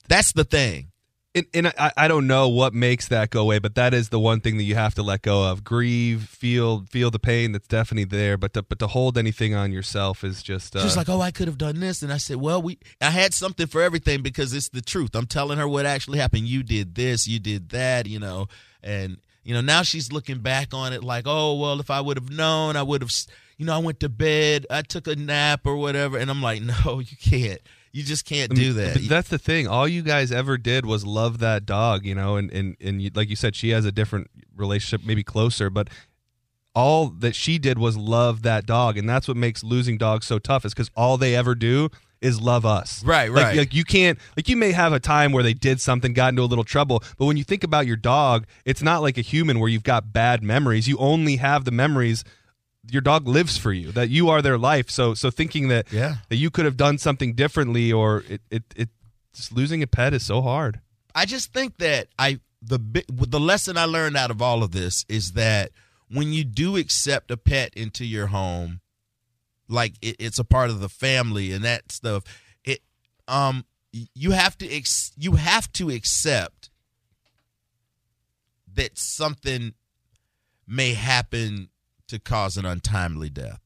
That's 0.07 0.31
the 0.33 0.43
thing. 0.43 0.91
And, 1.35 1.45
and 1.53 1.67
I, 1.77 1.91
I 1.95 2.07
don't 2.07 2.25
know 2.25 2.49
what 2.49 2.73
makes 2.73 3.07
that 3.09 3.29
go 3.29 3.41
away, 3.41 3.59
but 3.59 3.75
that 3.75 3.93
is 3.93 4.09
the 4.09 4.19
one 4.19 4.41
thing 4.41 4.57
that 4.57 4.63
you 4.63 4.73
have 4.73 4.95
to 4.95 5.03
let 5.03 5.21
go 5.21 5.43
of. 5.47 5.63
Grieve, 5.63 6.23
feel 6.23 6.85
feel 6.89 7.11
the 7.11 7.19
pain 7.19 7.51
that's 7.51 7.67
definitely 7.67 8.05
there, 8.05 8.35
but 8.35 8.53
to, 8.55 8.63
but 8.63 8.79
to 8.79 8.87
hold 8.87 9.15
anything 9.15 9.53
on 9.53 9.71
yourself 9.71 10.23
is 10.23 10.41
just 10.41 10.75
uh, 10.75 10.81
She's 10.81 10.97
like, 10.97 11.07
"Oh, 11.07 11.21
I 11.21 11.29
could 11.29 11.47
have 11.47 11.59
done 11.59 11.79
this," 11.79 12.01
and 12.01 12.11
I 12.11 12.17
said, 12.17 12.37
"Well, 12.37 12.63
we 12.63 12.79
I 12.99 13.11
had 13.11 13.35
something 13.35 13.67
for 13.67 13.79
everything 13.79 14.23
because 14.23 14.53
it's 14.53 14.69
the 14.69 14.81
truth. 14.81 15.11
I'm 15.13 15.27
telling 15.27 15.59
her 15.59 15.67
what 15.67 15.85
actually 15.85 16.17
happened. 16.17 16.47
You 16.47 16.63
did 16.63 16.95
this, 16.95 17.27
you 17.27 17.37
did 17.39 17.69
that, 17.69 18.07
you 18.07 18.17
know." 18.19 18.47
And 18.81 19.17
you 19.43 19.53
know, 19.53 19.61
now 19.61 19.83
she's 19.83 20.11
looking 20.11 20.39
back 20.39 20.73
on 20.73 20.93
it 20.93 21.03
like, 21.03 21.25
"Oh, 21.27 21.59
well, 21.59 21.79
if 21.79 21.91
I 21.91 22.01
would 22.01 22.17
have 22.17 22.31
known, 22.31 22.75
I 22.75 22.81
would 22.81 23.03
have, 23.03 23.11
you 23.57 23.67
know, 23.67 23.75
I 23.75 23.79
went 23.79 23.99
to 23.99 24.09
bed, 24.09 24.65
I 24.71 24.81
took 24.81 25.05
a 25.05 25.15
nap 25.15 25.61
or 25.65 25.75
whatever." 25.75 26.17
And 26.17 26.31
I'm 26.31 26.41
like, 26.41 26.61
"No, 26.85 26.97
you 26.99 27.17
can't. 27.21 27.61
You 27.91 28.03
just 28.03 28.25
can't 28.25 28.53
do 28.53 28.73
that." 28.73 28.93
But 28.95 29.09
that's 29.09 29.29
the 29.29 29.37
thing. 29.39 29.67
All 29.67 29.87
you 29.87 30.01
guys 30.01 30.31
ever 30.31 30.57
did 30.57 30.85
was 30.85 31.05
love 31.05 31.39
that 31.39 31.65
dog, 31.65 32.05
you 32.05 32.15
know, 32.15 32.35
and 32.35 32.51
and 32.51 32.75
and 32.79 33.01
you, 33.01 33.11
like 33.13 33.29
you 33.29 33.35
said, 33.35 33.55
she 33.55 33.69
has 33.69 33.85
a 33.85 33.91
different 33.91 34.29
relationship, 34.55 35.05
maybe 35.05 35.23
closer, 35.23 35.69
but 35.69 35.89
all 36.75 37.07
that 37.07 37.35
she 37.35 37.57
did 37.57 37.77
was 37.79 37.97
love 37.97 38.43
that 38.43 38.65
dog, 38.65 38.97
and 38.97 39.09
that's 39.09 39.27
what 39.27 39.35
makes 39.35 39.63
losing 39.63 39.97
dogs 39.97 40.27
so 40.27 40.39
tough. 40.39 40.65
Is 40.65 40.73
because 40.73 40.91
all 40.95 41.17
they 41.17 41.35
ever 41.35 41.55
do 41.55 41.89
is 42.21 42.39
love 42.41 42.65
us. 42.65 43.01
Right, 43.05 43.31
Like- 43.31 43.43
right. 43.45 43.57
Like, 43.57 43.73
you 43.73 43.83
can't 43.85 44.19
like 44.35 44.49
you 44.49 44.57
may 44.57 44.71
have 44.73 44.91
a 44.93 44.99
time 44.99 45.31
where 45.31 45.41
they 45.43 45.53
did 45.53 45.79
something, 45.81 46.13
got 46.13 46.29
into 46.29 46.41
a 46.41 46.45
little 46.45 46.63
trouble, 46.65 47.01
but 47.17 47.25
when 47.25 47.37
you 47.37 47.43
think 47.43 47.63
about 47.63 47.87
your 47.87 47.95
dog, 47.95 48.45
it's 48.65 48.81
not 48.81 49.01
like 49.01 49.17
a 49.17 49.21
human 49.21 49.59
where 49.59 49.69
you've 49.69 49.83
got 49.83 50.11
bad 50.13 50.43
memories. 50.43 50.87
You 50.87 50.97
only 50.97 51.37
have 51.37 51.63
the 51.65 51.71
memories. 51.71 52.23
Your 52.91 53.01
dog 53.01 53.27
lives 53.27 53.57
for 53.57 53.71
you. 53.73 53.91
That 53.91 54.09
you 54.09 54.29
are 54.29 54.41
their 54.41 54.57
life. 54.57 54.89
So 54.89 55.13
so 55.13 55.29
thinking 55.31 55.67
that 55.69 55.91
Yeah. 55.91 56.17
that 56.29 56.37
you 56.37 56.49
could 56.49 56.65
have 56.65 56.77
done 56.77 56.97
something 56.97 57.33
differently 57.33 57.91
or 57.91 58.23
it 58.29 58.41
it, 58.49 58.63
it 58.75 58.89
just 59.33 59.51
losing 59.51 59.81
a 59.83 59.87
pet 59.87 60.13
is 60.13 60.25
so 60.25 60.41
hard. 60.41 60.81
I 61.15 61.25
just 61.25 61.53
think 61.53 61.77
that 61.77 62.07
I 62.17 62.39
the 62.61 62.79
the 63.07 63.39
lesson 63.39 63.77
I 63.77 63.85
learned 63.85 64.17
out 64.17 64.31
of 64.31 64.41
all 64.41 64.63
of 64.63 64.71
this 64.71 65.05
is 65.07 65.33
that 65.33 65.71
when 66.09 66.33
you 66.33 66.43
do 66.43 66.75
accept 66.77 67.31
a 67.31 67.37
pet 67.37 67.73
into 67.75 68.03
your 68.05 68.27
home, 68.27 68.81
like 69.67 69.93
it, 70.01 70.15
it's 70.19 70.39
a 70.39 70.43
part 70.43 70.69
of 70.69 70.79
the 70.79 70.89
family 70.89 71.51
and 71.51 71.63
that 71.63 71.91
stuff, 71.91 72.23
it 72.63 72.81
um 73.27 73.65
you 73.91 74.31
have 74.31 74.57
to 74.57 74.71
ex- 74.71 75.11
you 75.17 75.33
have 75.33 75.71
to 75.73 75.89
accept 75.89 76.69
that 78.73 78.97
something 78.97 79.73
may 80.67 80.93
happen 80.93 81.69
to 82.09 82.19
cause 82.19 82.57
an 82.57 82.65
untimely 82.65 83.29
death. 83.29 83.59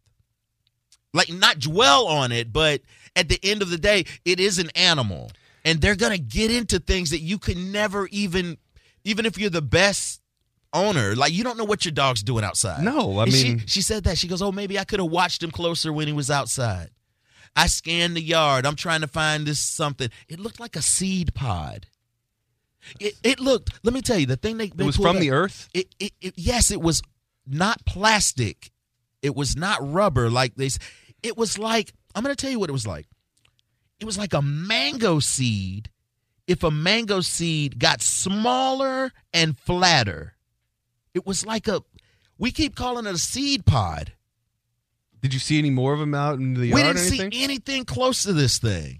Like 1.14 1.32
not 1.32 1.60
dwell 1.60 2.08
on 2.08 2.32
it, 2.32 2.52
but 2.52 2.82
at 3.16 3.30
the 3.30 3.40
end 3.44 3.62
of 3.62 3.70
the 3.70 3.78
day, 3.78 4.06
it 4.26 4.40
is 4.40 4.58
an 4.60 4.70
animal. 4.76 5.32
And 5.66 5.80
they're 5.80 5.96
gonna 5.96 6.18
get 6.18 6.52
into 6.52 6.80
things 6.80 7.12
that 7.12 7.20
you 7.20 7.38
could 7.38 7.58
never 7.58 8.08
even 8.08 8.58
even 9.04 9.26
if 9.26 9.38
you're 9.38 9.50
the 9.50 9.62
best 9.62 10.22
owner, 10.74 11.16
like 11.16 11.32
you 11.34 11.44
don't 11.44 11.58
know 11.58 11.64
what 11.66 11.86
your 11.86 11.92
dog's 11.92 12.24
doing 12.24 12.44
outside. 12.44 12.84
No, 12.84 13.20
I 13.20 13.24
And 13.24 13.34
she, 13.34 13.44
mean- 13.50 13.64
she 13.68 13.82
said 13.82 14.06
that. 14.06 14.18
She 14.18 14.28
goes, 14.28 14.42
Oh, 14.42 14.52
maybe 14.52 14.80
I 14.80 14.84
could 14.84 15.00
have 15.00 15.10
watched 15.10 15.44
him 15.44 15.52
closer 15.52 15.94
when 15.94 16.08
he 16.08 16.14
was 16.14 16.32
outside. 16.32 16.90
I 17.56 17.68
scanned 17.68 18.16
the 18.16 18.22
yard. 18.22 18.66
I'm 18.66 18.76
trying 18.76 19.02
to 19.02 19.08
find 19.08 19.46
this 19.46 19.60
something. 19.60 20.10
It 20.28 20.40
looked 20.40 20.60
like 20.60 20.76
a 20.76 20.82
seed 20.82 21.36
pod. 21.36 21.86
It, 23.00 23.14
it 23.24 23.40
looked. 23.40 23.80
Let 23.84 23.94
me 23.94 24.02
tell 24.02 24.18
you 24.18 24.26
the 24.26 24.36
thing 24.36 24.58
they. 24.58 24.66
It 24.66 24.76
was 24.78 24.96
from 24.98 25.20
the 25.20 25.32
earth. 25.32 25.70
It, 25.74 25.94
it, 26.00 26.12
it 26.20 26.34
yes, 26.36 26.72
it 26.72 26.82
was 26.82 27.02
not 27.48 27.86
plastic. 27.86 28.72
It 29.22 29.36
was 29.36 29.56
not 29.56 29.80
rubber 29.82 30.30
like 30.30 30.56
this. 30.56 30.78
It 31.22 31.38
was 31.38 31.58
like 31.58 31.94
I'm 32.16 32.24
going 32.24 32.36
to 32.36 32.40
tell 32.42 32.52
you 32.52 32.60
what 32.60 32.70
it 32.70 32.74
was 32.74 32.86
like. 32.88 33.08
It 34.00 34.06
was 34.06 34.18
like 34.18 34.34
a 34.34 34.42
mango 34.42 35.20
seed. 35.20 35.90
If 36.46 36.62
a 36.64 36.70
mango 36.72 37.22
seed 37.22 37.80
got 37.80 38.02
smaller 38.02 39.12
and 39.34 39.58
flatter, 39.58 40.36
it 41.14 41.26
was 41.26 41.46
like 41.46 41.68
a. 41.68 41.82
We 42.38 42.52
keep 42.52 42.76
calling 42.76 43.06
it 43.06 43.14
a 43.16 43.18
seed 43.18 43.66
pod. 43.66 44.12
Did 45.22 45.34
you 45.34 45.40
see 45.40 45.58
any 45.58 45.70
more 45.70 45.94
of 45.94 46.00
them 46.00 46.14
out 46.14 46.38
in 46.40 46.54
the 46.56 46.60
We 46.62 46.68
yard 46.82 46.82
didn't 46.82 46.98
or 46.98 47.00
anything? 47.08 47.32
see 47.32 47.44
anything 47.44 47.86
close 47.86 48.24
to 48.24 48.34
this 48.34 48.58
thing. 48.58 49.00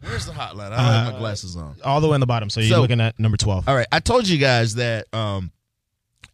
Where's 0.00 0.26
the 0.26 0.32
hotline? 0.32 0.72
I 0.72 0.76
don't 0.76 0.78
Uh, 0.80 1.04
have 1.04 1.12
my 1.12 1.18
glasses 1.20 1.56
on. 1.56 1.76
all 1.84 2.00
the 2.00 2.08
way 2.08 2.14
in 2.16 2.20
the 2.20 2.26
bottom. 2.26 2.50
So 2.50 2.58
you're 2.60 2.70
So- 2.70 2.80
looking 2.80 3.00
at 3.00 3.16
number 3.20 3.36
12. 3.36 3.68
All 3.68 3.74
right, 3.76 3.86
I 3.92 4.00
told 4.00 4.26
you 4.26 4.38
guys 4.38 4.74
that 4.74 5.06
um, 5.14 5.52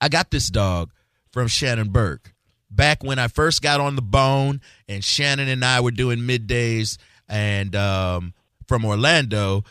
I 0.01 0.09
got 0.09 0.31
this 0.31 0.49
dog 0.51 0.91
from 1.33 1.49
Shannon 1.49 1.89
Burke 1.91 2.35
back 2.71 3.03
when 3.03 3.19
I 3.19 3.29
first 3.29 3.63
got 3.63 3.81
on 3.81 3.97
the 3.97 4.03
bone, 4.03 4.61
and 4.89 5.03
Shannon 5.03 5.49
and 5.49 5.65
I 5.65 5.81
were 5.81 5.91
doing 5.91 6.19
middays, 6.21 6.99
and 7.29 7.75
um, 7.75 8.35
from 8.67 8.85
Orlando, 8.85 9.65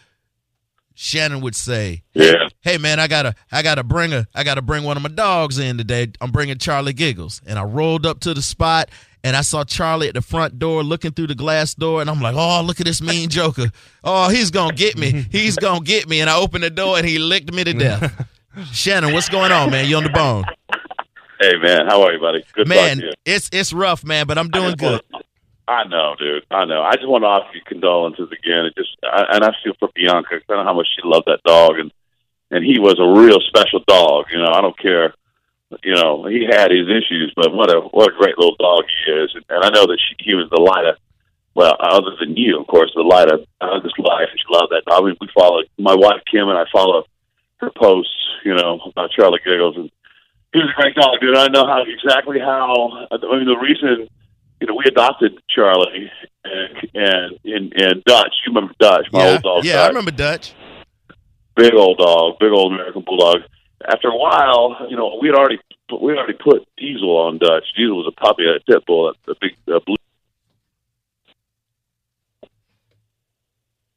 Shannon 0.96 1.42
would 1.42 1.56
say, 1.56 2.04
Yeah. 2.14 2.50
"Hey 2.62 2.78
man, 2.78 3.00
I 3.00 3.08
gotta, 3.08 3.36
I 3.52 3.62
gotta 3.62 3.84
bring 3.84 4.14
a, 4.14 4.28
I 4.34 4.44
gotta 4.44 4.62
bring 4.62 4.84
one 4.84 4.98
of 4.98 5.04
my 5.04 5.10
dogs 5.10 5.60
in 5.60 5.78
today. 5.78 6.08
I'm 6.20 6.32
bringing 6.32 6.58
Charlie 6.58 6.94
Giggles." 6.94 7.42
And 7.46 7.60
I 7.60 7.64
rolled 7.64 8.06
up 8.06 8.20
to 8.22 8.34
the 8.34 8.42
spot, 8.42 8.90
and 9.24 9.36
I 9.36 9.42
saw 9.42 9.64
Charlie 9.64 10.08
at 10.08 10.16
the 10.16 10.22
front 10.22 10.58
door 10.58 10.84
looking 10.84 11.12
through 11.12 11.28
the 11.28 11.36
glass 11.36 11.76
door, 11.76 12.02
and 12.02 12.10
I'm 12.10 12.20
like, 12.22 12.36
"Oh, 12.36 12.62
look 12.64 12.80
at 12.80 12.88
this 12.88 13.02
mean 13.02 13.30
joker! 13.30 13.68
Oh, 14.04 14.30
he's 14.30 14.50
gonna 14.50 14.74
get 14.74 14.98
me! 14.98 15.28
He's 15.32 15.56
gonna 15.56 15.82
get 15.82 16.10
me!" 16.10 16.20
And 16.22 16.30
I 16.32 16.38
opened 16.38 16.64
the 16.64 16.72
door, 16.72 16.98
and 16.98 17.08
he 17.08 17.20
licked 17.20 17.54
me 17.54 17.64
to 17.64 17.74
death. 17.74 18.28
Shannon, 18.66 19.14
what's 19.14 19.30
going 19.30 19.52
on, 19.52 19.72
man? 19.72 19.88
You 19.88 19.98
on 19.98 20.04
the 20.04 20.10
bone, 20.10 20.46
Hey 21.40 21.54
man, 21.62 21.86
how 21.88 22.02
are 22.02 22.14
you, 22.14 22.20
buddy? 22.20 22.44
Good 22.54 22.68
man? 22.68 22.98
to. 22.98 23.14
It's 23.24 23.50
it's 23.54 23.72
rough, 23.72 24.04
man, 24.04 24.26
but 24.26 24.38
I'm 24.38 24.50
doing 24.50 24.76
good. 24.76 25.02
I 25.68 25.84
know, 25.88 26.16
dude. 26.18 26.46
I 26.50 26.66
know. 26.66 26.82
I 26.82 26.96
just 26.96 27.08
want 27.08 27.24
to 27.24 27.28
offer 27.28 27.54
you 27.54 27.62
condolences 27.66 28.30
again. 28.32 28.66
It 28.66 28.74
just, 28.76 28.96
I, 29.04 29.36
and 29.36 29.44
I 29.44 29.52
feel 29.62 29.74
for 29.80 29.90
Bianca. 29.94 30.40
I 30.50 30.54
know 30.54 30.64
how 30.64 30.74
much 30.74 30.88
she 30.96 31.02
loved 31.04 31.28
that 31.28 31.44
dog, 31.44 31.78
and 31.78 31.92
and 32.50 32.64
he 32.64 32.80
was 32.80 32.98
a 33.00 33.20
real 33.22 33.40
special 33.42 33.84
dog. 33.86 34.26
You 34.32 34.40
know, 34.40 34.50
I 34.52 34.62
don't 34.62 34.80
care. 34.80 35.14
You 35.84 35.94
know, 35.94 36.26
he 36.26 36.48
had 36.50 36.72
his 36.72 36.88
issues, 36.88 37.34
but 37.36 37.54
what 37.54 37.70
a 37.70 37.82
what 37.82 38.10
a 38.10 38.18
great 38.18 38.38
little 38.40 38.56
dog 38.56 38.86
he 38.88 39.12
is. 39.12 39.36
And, 39.36 39.46
and 39.50 39.64
I 39.66 39.70
know 39.70 39.86
that 39.86 40.00
she, 40.00 40.16
he 40.32 40.34
was 40.34 40.50
the 40.50 40.62
light 40.62 40.88
of, 40.88 40.96
well, 41.54 41.76
other 41.80 42.16
than 42.20 42.36
you, 42.38 42.60
of 42.60 42.66
course, 42.66 42.90
the 42.96 43.04
light 43.04 43.30
of 43.30 43.42
uh, 43.62 43.80
this 43.84 43.94
life. 44.00 44.30
She 44.34 44.48
loved 44.50 44.72
that 44.72 44.86
dog. 44.88 45.04
I 45.04 45.06
mean, 45.06 45.18
we 45.22 45.28
follow 45.38 45.62
my 45.78 45.94
wife 45.94 46.24
Kim 46.32 46.48
and 46.48 46.58
I 46.58 46.64
follow 46.72 47.04
her 47.58 47.72
posts. 47.76 48.14
You 48.44 48.56
know 48.56 48.80
about 48.86 49.12
Charlie 49.12 49.40
Giggles, 49.44 49.76
and 49.76 49.92
he 50.54 50.60
was 50.60 50.70
a 50.70 50.82
great 50.82 50.96
dog, 50.96 51.20
dude. 51.20 51.36
I 51.36 51.48
know 51.48 51.66
how 51.66 51.84
exactly 51.84 52.40
how. 52.40 53.08
I 53.12 53.18
mean, 53.18 53.46
the 53.46 53.58
reason 53.62 54.08
you 54.60 54.68
know, 54.68 54.76
we 54.76 54.86
adopted 54.86 55.40
Charlie 55.50 56.12
and 56.44 56.90
and 56.94 57.40
and, 57.46 57.74
and 57.74 58.04
Dutch. 58.04 58.34
You 58.46 58.54
remember 58.54 58.74
Dutch, 58.80 59.08
my 59.12 59.24
yeah, 59.24 59.32
old 59.34 59.42
dog. 59.44 59.66
yeah, 59.66 59.82
I 59.82 59.88
remember 59.88 60.12
Dutch. 60.12 60.54
Big 61.56 61.74
old 61.74 61.98
dog, 61.98 62.40
big 62.40 62.52
old 62.52 62.74
American 62.74 63.04
bulldog. 63.06 63.42
After 63.88 64.10
a 64.10 64.18
while, 64.18 64.88
you 64.90 64.96
know, 64.96 65.18
we 65.22 65.28
had 65.28 65.36
already 65.36 65.60
we 66.02 66.12
had 66.12 66.20
already 66.20 66.38
put 66.38 66.68
Diesel 66.78 67.10
on 67.10 67.38
Dutch. 67.38 67.66
Diesel 67.76 67.98
was 67.98 68.14
a 68.16 68.20
puppy, 68.20 68.44
a 68.48 68.60
pit 68.60 68.84
bull, 68.86 69.10
a 69.10 69.36
big 69.40 69.56
uh, 69.68 69.80
blue. 69.86 69.96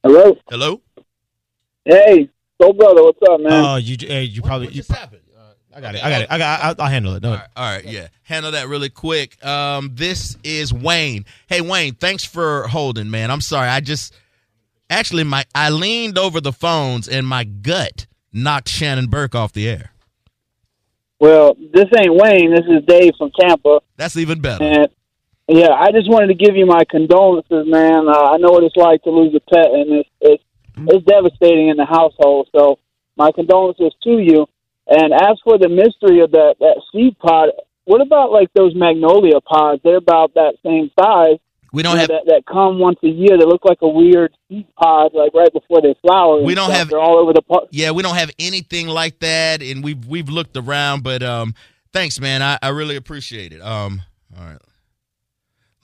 Hello. 0.02 0.36
Hello. 0.48 0.80
Hey, 1.84 2.30
soul 2.60 2.72
brother, 2.72 3.02
what's 3.02 3.18
up, 3.28 3.40
man? 3.40 3.52
Oh, 3.64 3.76
you 3.76 3.96
hey, 4.00 4.24
you 4.24 4.42
probably 4.42 4.66
What 4.68 4.74
you, 4.74 4.82
just 4.82 4.92
happened? 4.92 5.22
I 5.72 5.80
got 5.80 5.94
it. 5.94 6.04
I 6.04 6.10
got 6.10 6.22
it. 6.22 6.26
I 6.32 6.38
got. 6.38 6.60
I'll, 6.64 6.74
I'll 6.84 6.90
handle 6.90 7.14
it. 7.14 7.22
No, 7.22 7.30
All 7.30 7.36
right, 7.36 7.48
all 7.56 7.64
right, 7.76 7.84
yeah. 7.84 8.08
Handle 8.24 8.50
that 8.52 8.66
really 8.66 8.88
quick. 8.88 9.42
Um, 9.44 9.92
this 9.94 10.36
is 10.42 10.74
Wayne. 10.74 11.24
Hey, 11.46 11.60
Wayne, 11.60 11.94
thanks 11.94 12.24
for 12.24 12.66
holding, 12.66 13.08
man. 13.08 13.30
I'm 13.30 13.40
sorry. 13.40 13.68
I 13.68 13.78
just 13.80 14.12
actually 14.90 15.22
my 15.22 15.44
I 15.54 15.70
leaned 15.70 16.18
over 16.18 16.40
the 16.40 16.52
phones 16.52 17.06
and 17.06 17.24
my 17.24 17.44
gut 17.44 18.06
knocked 18.32 18.68
Shannon 18.68 19.06
Burke 19.06 19.36
off 19.36 19.52
the 19.52 19.68
air. 19.68 19.92
well, 21.20 21.54
this 21.72 21.86
ain't 21.96 22.14
Wayne. 22.14 22.50
This 22.52 22.66
is 22.68 22.84
Dave 22.86 23.12
from 23.16 23.30
Tampa, 23.38 23.80
That's 23.96 24.16
even 24.16 24.40
better. 24.40 24.64
and 24.64 24.88
yeah, 25.46 25.70
I 25.70 25.92
just 25.92 26.08
wanted 26.10 26.28
to 26.28 26.34
give 26.34 26.56
you 26.56 26.66
my 26.66 26.82
condolences, 26.90 27.64
man. 27.66 28.08
Uh, 28.08 28.32
I 28.32 28.38
know 28.38 28.50
what 28.50 28.64
it's 28.64 28.76
like 28.76 29.02
to 29.04 29.10
lose 29.10 29.34
a 29.36 29.40
pet, 29.54 29.66
and 29.66 29.92
it's 30.00 30.08
it's 30.20 30.44
it's 30.88 31.04
devastating 31.06 31.68
in 31.68 31.76
the 31.76 31.84
household. 31.86 32.48
So, 32.56 32.78
my 33.16 33.32
condolences 33.32 33.92
to 34.04 34.18
you. 34.18 34.46
And 34.86 35.12
as 35.12 35.38
for 35.44 35.56
the 35.58 35.68
mystery 35.68 36.20
of 36.20 36.32
that 36.32 36.56
that 36.60 36.80
seed 36.92 37.18
pod, 37.18 37.50
what 37.84 38.00
about 38.00 38.32
like 38.32 38.48
those 38.54 38.74
magnolia 38.74 39.40
pods? 39.40 39.80
They're 39.84 39.96
about 39.98 40.34
that 40.34 40.54
same 40.64 40.90
size. 40.98 41.36
We 41.72 41.84
don't 41.84 41.94
know, 41.94 42.00
have 42.00 42.08
that 42.08 42.22
that 42.26 42.42
come 42.50 42.80
once 42.80 42.98
a 43.04 43.08
year. 43.08 43.38
They 43.38 43.44
look 43.44 43.64
like 43.64 43.78
a 43.82 43.88
weird 43.88 44.32
seed 44.48 44.66
pod, 44.74 45.12
like 45.14 45.32
right 45.34 45.52
before 45.52 45.80
they 45.80 45.94
flower. 46.02 46.42
We 46.42 46.56
don't 46.56 46.64
stuff. 46.66 46.78
have- 46.78 46.88
They're 46.88 46.98
all 46.98 47.18
over 47.18 47.32
the 47.32 47.42
park. 47.42 47.68
yeah, 47.70 47.92
we 47.92 48.02
don't 48.02 48.16
have 48.16 48.30
anything 48.40 48.88
like 48.88 49.20
that, 49.20 49.62
and 49.62 49.84
we've 49.84 50.04
we've 50.06 50.28
looked 50.28 50.56
around, 50.56 51.04
but 51.04 51.22
um, 51.22 51.54
thanks, 51.92 52.18
man. 52.18 52.42
I, 52.42 52.58
I 52.60 52.70
really 52.70 52.96
appreciate 52.96 53.52
it. 53.52 53.62
Um, 53.62 54.02
all 54.36 54.44
right, 54.44 54.58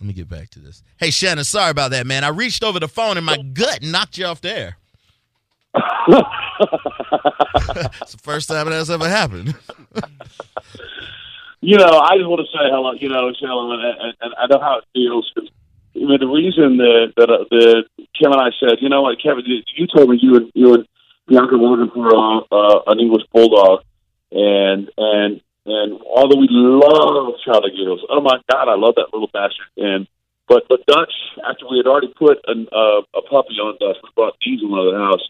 let 0.00 0.06
me 0.08 0.12
get 0.12 0.28
back 0.28 0.50
to 0.50 0.58
this. 0.58 0.82
Hey, 0.98 1.10
Shannon, 1.10 1.44
sorry 1.44 1.70
about 1.70 1.92
that, 1.92 2.04
man. 2.06 2.24
I 2.24 2.28
reached 2.28 2.64
over 2.64 2.80
the 2.80 2.88
phone 2.88 3.16
and 3.16 3.24
my 3.24 3.36
gut 3.36 3.80
knocked 3.82 4.18
you 4.18 4.26
off 4.26 4.40
the 4.40 4.58
air. 4.58 4.78
It's 8.00 8.12
the 8.12 8.20
first 8.22 8.48
time 8.48 8.66
it 8.68 8.72
has 8.72 8.90
ever 8.90 9.08
happened. 9.08 9.54
you 11.60 11.76
know, 11.76 11.98
I 11.98 12.16
just 12.16 12.28
want 12.28 12.40
to 12.40 12.46
say 12.52 12.64
hello. 12.70 12.92
You 12.92 13.08
know, 13.08 13.32
Shalom, 13.38 13.72
and, 13.72 14.14
and, 14.20 14.34
I 14.38 14.46
know 14.46 14.60
how 14.60 14.78
it 14.78 14.84
feels. 14.92 15.30
'cause, 15.34 15.48
I 15.94 15.98
mean, 16.00 16.20
the 16.20 16.26
reason 16.26 16.76
that 16.78 17.12
that, 17.16 17.30
uh, 17.30 17.44
that 17.50 17.84
Kim 18.18 18.32
and 18.32 18.40
I 18.40 18.50
said, 18.60 18.78
you 18.80 18.88
know 18.88 19.02
what, 19.02 19.20
Kevin, 19.22 19.44
you, 19.46 19.86
told 19.86 20.10
me 20.10 20.18
you 20.20 20.36
and 20.36 20.50
you 20.54 20.74
and 20.74 20.86
Bianca 21.26 21.56
were 21.56 21.76
looking 21.76 21.92
for 21.94 22.14
uh, 22.14 22.40
uh, 22.50 22.82
an 22.86 23.00
English 23.00 23.24
bulldog, 23.32 23.82
and 24.30 24.90
and 24.96 25.40
and 25.66 26.00
although 26.06 26.38
we 26.38 26.48
love 26.50 27.34
Charlie 27.44 27.70
Giggles, 27.70 28.04
oh 28.08 28.20
my 28.20 28.38
God, 28.50 28.68
I 28.68 28.76
love 28.76 28.94
that 28.96 29.12
little 29.12 29.30
bastard. 29.32 29.66
And 29.76 30.06
but 30.48 30.64
but 30.68 30.86
Dutch, 30.86 31.12
after 31.48 31.66
we 31.68 31.78
had 31.78 31.86
already 31.86 32.12
put 32.16 32.38
an, 32.46 32.68
uh, 32.70 33.02
a 33.14 33.22
puppy 33.22 33.58
on 33.58 33.76
Dutch, 33.80 33.96
we 34.02 34.10
brought 34.14 34.38
Diesel 34.40 34.72
out 34.74 34.86
of 34.86 34.92
the 34.94 34.98
house. 35.00 35.28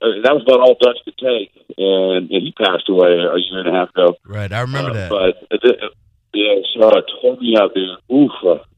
Uh, 0.00 0.22
that 0.22 0.34
was 0.34 0.42
about 0.46 0.60
all 0.60 0.76
Dutch 0.80 0.98
could 1.04 1.18
take, 1.18 1.52
and, 1.78 2.30
and 2.30 2.42
he 2.42 2.52
passed 2.52 2.88
away 2.88 3.08
a 3.12 3.36
year 3.38 3.60
and 3.60 3.68
a 3.68 3.72
half 3.72 3.90
ago. 3.90 4.16
Right, 4.26 4.52
I 4.52 4.60
remember 4.60 4.90
Uh, 4.90 4.94
that. 4.94 5.10
But 5.10 5.34
uh, 5.64 5.86
uh, 5.86 5.88
yeah, 6.32 6.54
so 6.74 6.88
it 6.98 7.04
tore 7.22 7.36
me 7.36 7.56
out, 7.58 7.74
dude. 7.74 7.98
Oof. 8.10 8.32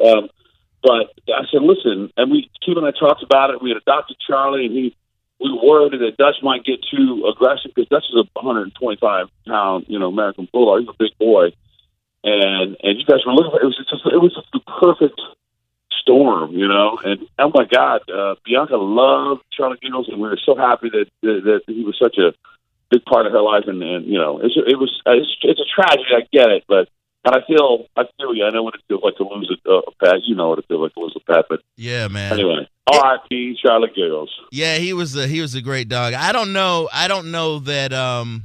Um, 0.04 0.28
but 0.82 1.12
I 1.28 1.42
said, 1.50 1.62
listen, 1.62 2.12
and 2.16 2.30
we 2.30 2.50
Kim 2.64 2.76
and 2.78 2.86
I 2.86 2.92
talked 2.92 3.22
about 3.22 3.50
it. 3.50 3.62
We 3.62 3.70
had 3.70 3.78
adopted 3.78 4.16
Charlie, 4.26 4.66
and 4.66 4.74
he 4.74 4.96
we 5.40 5.52
were 5.52 5.64
worried 5.64 6.00
that 6.00 6.16
Dutch 6.16 6.36
might 6.42 6.64
get 6.64 6.80
too 6.90 7.26
aggressive 7.28 7.72
because 7.74 7.88
Dutch 7.88 8.04
is 8.08 8.16
a 8.16 8.24
125 8.40 9.26
pound, 9.46 9.84
you 9.88 9.98
know, 9.98 10.08
American 10.08 10.48
bulldog. 10.52 10.80
He's 10.80 10.88
a 10.88 10.96
big 10.98 11.18
boy, 11.18 11.52
and 12.24 12.76
and 12.82 12.98
you 12.98 13.04
guys 13.04 13.20
were 13.26 13.32
looking 13.34 13.50
for 13.52 13.60
it 13.60 13.66
was 13.66 13.76
just 13.76 14.02
it 14.06 14.20
was 14.20 14.34
just 14.34 14.48
the 14.52 14.60
perfect 14.80 15.20
storm, 16.06 16.52
you 16.52 16.68
know. 16.68 16.98
And 17.04 17.26
oh 17.38 17.50
my 17.52 17.64
God, 17.64 18.00
uh, 18.08 18.36
Bianca 18.44 18.76
loved 18.76 19.42
Charlie 19.52 19.78
Giggles, 19.82 20.08
and 20.08 20.20
we 20.20 20.28
were 20.28 20.38
so 20.44 20.56
happy 20.56 20.88
that 20.90 21.06
that, 21.22 21.60
that 21.66 21.74
he 21.74 21.84
was 21.84 21.98
such 22.00 22.16
a 22.18 22.32
big 22.90 23.04
part 23.04 23.26
of 23.26 23.32
her 23.32 23.42
life. 23.42 23.64
And, 23.66 23.82
and 23.82 24.06
you 24.06 24.18
know, 24.18 24.38
it's, 24.38 24.54
it 24.56 24.78
was 24.78 24.90
it's, 25.06 25.36
it's 25.42 25.60
a 25.60 25.68
tragedy. 25.74 26.10
I 26.14 26.26
get 26.32 26.50
it, 26.50 26.64
but 26.68 26.88
and 27.24 27.34
I 27.34 27.46
feel 27.46 27.86
I 27.96 28.04
feel 28.16 28.34
you. 28.34 28.44
I 28.44 28.50
know 28.50 28.62
what 28.62 28.74
it 28.74 28.82
feels 28.88 29.02
like 29.02 29.16
to 29.16 29.24
lose 29.24 29.50
a, 29.66 29.70
a 29.70 29.92
pet. 30.02 30.22
You 30.24 30.36
know 30.36 30.48
what 30.50 30.60
it 30.60 30.66
feels 30.68 30.80
like 30.80 30.94
to 30.94 31.00
lose 31.00 31.16
a 31.16 31.32
pet. 31.32 31.46
But 31.48 31.60
yeah, 31.76 32.08
man. 32.08 32.32
anyway, 32.32 32.68
R.I.P. 32.86 33.58
Charlie 33.60 33.90
Giggles. 33.94 34.30
Yeah, 34.52 34.76
he 34.76 34.92
was 34.92 35.16
a 35.16 35.26
he 35.26 35.40
was 35.40 35.54
a 35.54 35.60
great 35.60 35.88
dog. 35.88 36.14
I 36.14 36.32
don't 36.32 36.52
know. 36.52 36.88
I 36.92 37.08
don't 37.08 37.32
know 37.32 37.58
that. 37.60 37.92
Um, 37.92 38.44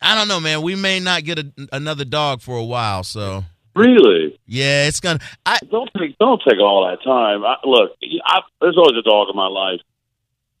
I 0.00 0.16
don't 0.16 0.26
know, 0.26 0.40
man. 0.40 0.62
We 0.62 0.74
may 0.74 0.98
not 0.98 1.22
get 1.22 1.38
a, 1.38 1.52
another 1.70 2.04
dog 2.04 2.40
for 2.40 2.56
a 2.56 2.64
while. 2.64 3.04
So 3.04 3.44
Really. 3.74 4.38
yeah, 4.46 4.86
it's 4.86 5.00
gonna. 5.00 5.18
I 5.46 5.58
Don't 5.70 5.90
take 5.98 6.18
don't 6.18 6.40
take 6.46 6.60
all 6.60 6.86
that 6.88 7.02
time. 7.02 7.44
I, 7.44 7.56
look, 7.64 7.92
I, 8.24 8.40
there's 8.60 8.76
always 8.76 8.96
a 8.98 9.02
dog 9.02 9.28
in 9.30 9.36
my 9.36 9.46
life. 9.48 9.80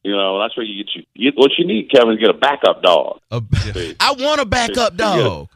You 0.02 0.12
know, 0.16 0.40
that's 0.40 0.56
where 0.56 0.64
you 0.66 0.82
get 0.82 0.94
you, 0.96 1.02
you 1.14 1.32
what 1.36 1.50
you 1.58 1.66
need, 1.66 1.90
Kevin, 1.90 2.14
is 2.14 2.18
get 2.18 2.30
a 2.30 2.34
backup 2.34 2.82
dog. 2.82 3.20
a, 3.30 3.40
I 4.00 4.12
want 4.18 4.40
a 4.40 4.44
backup 4.46 4.96
dog. 4.96 5.48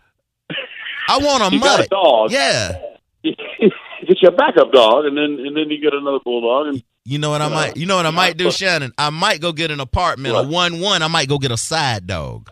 I 1.09 1.19
want 1.19 1.43
a 1.43 1.47
a 1.57 1.59
mutt. 1.59 1.89
dog. 1.89 2.31
Yeah. 2.31 2.79
get 3.25 4.23
your 4.23 4.33
backup 4.33 4.71
dog, 4.73 5.07
and 5.07 5.17
then 5.17 5.45
and 5.45 5.57
then 5.57 5.71
you 5.71 5.81
get 5.81 5.95
another 5.95 6.19
bulldog, 6.23 6.69
and 6.75 6.83
You 7.05 7.19
know 7.19 7.31
what 7.31 7.41
I 7.43 7.49
might. 7.49 7.77
You 7.77 7.87
know 7.87 7.97
what 7.97 8.07
I 8.07 8.11
might 8.11 8.37
do, 8.37 8.47
What? 8.47 8.55
Shannon. 8.55 8.93
I 8.99 9.11
might 9.11 9.41
go 9.41 9.53
get 9.53 9.71
an 9.71 9.81
apartment, 9.81 10.37
a 10.37 10.43
one 10.43 10.79
one. 10.81 11.03
I 11.03 11.09
might 11.09 11.29
go 11.29 11.39
get 11.39 11.51
a 11.53 11.57
side 11.57 12.07
dog. 12.07 12.51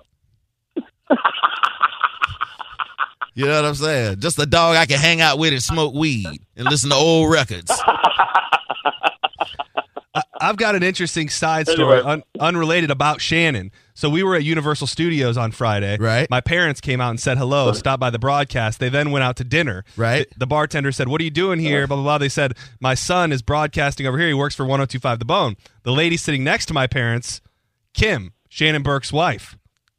You 3.35 3.47
know 3.47 3.57
what 3.63 3.65
I'm 3.69 3.75
saying? 3.75 4.21
Just 4.21 4.39
a 4.39 4.47
dog 4.47 4.77
I 4.77 4.87
can 4.87 4.99
hang 4.99 5.21
out 5.21 5.39
with 5.39 5.53
and 5.53 5.63
smoke 5.63 5.93
weed 5.95 6.27
and 6.57 6.67
listen 6.69 6.91
to 6.91 6.97
old 6.97 7.31
records. 7.33 7.71
I've 10.41 10.57
got 10.57 10.75
an 10.77 10.83
interesting 10.83 11.29
side 11.29 11.67
story, 11.67 11.99
Anyway. 11.99 12.13
un- 12.13 12.23
unrelated 12.39 12.91
about 12.91 13.21
Shannon. 13.21 13.73
So 13.95 14.09
we 14.11 14.23
were 14.23 14.37
at 14.37 14.45
Universal 14.45 14.87
Studios 14.89 15.37
on 15.37 15.51
Friday. 15.53 15.97
Right. 15.99 16.29
My 16.31 16.41
parents 16.41 16.81
came 16.81 17.01
out 17.01 17.11
and 17.11 17.19
said 17.19 17.39
hello, 17.39 17.73
stopped 17.73 18.01
by 18.01 18.11
the 18.11 18.19
broadcast. 18.19 18.79
They 18.79 18.89
then 18.89 19.11
went 19.11 19.25
out 19.25 19.37
to 19.37 19.45
dinner. 19.45 19.85
Right. 19.97 20.29
The, 20.31 20.41
the 20.41 20.47
bartender 20.47 20.93
said, 20.93 21.09
"What 21.09 21.21
are 21.21 21.25
you 21.25 21.31
doing 21.31 21.59
here?" 21.59 21.79
Uh-huh. 21.79 21.87
Blah 21.89 21.97
blah 21.97 22.03
blah. 22.05 22.19
They 22.19 22.29
said, 22.29 22.55
"My 22.81 22.95
son 22.95 23.33
is 23.33 23.43
broadcasting 23.43 24.07
over 24.07 24.19
here. 24.19 24.29
He 24.29 24.35
works 24.35 24.55
for 24.55 24.65
1025 24.65 25.19
The 25.19 25.25
Bone." 25.25 25.57
The 25.83 25.93
lady 25.93 26.17
sitting 26.17 26.45
next 26.45 26.67
to 26.67 26.75
my 26.75 26.87
parents, 26.87 27.41
Kim, 27.95 28.33
Shannon 28.49 28.83
Burke's 28.83 29.13
wife. 29.13 29.57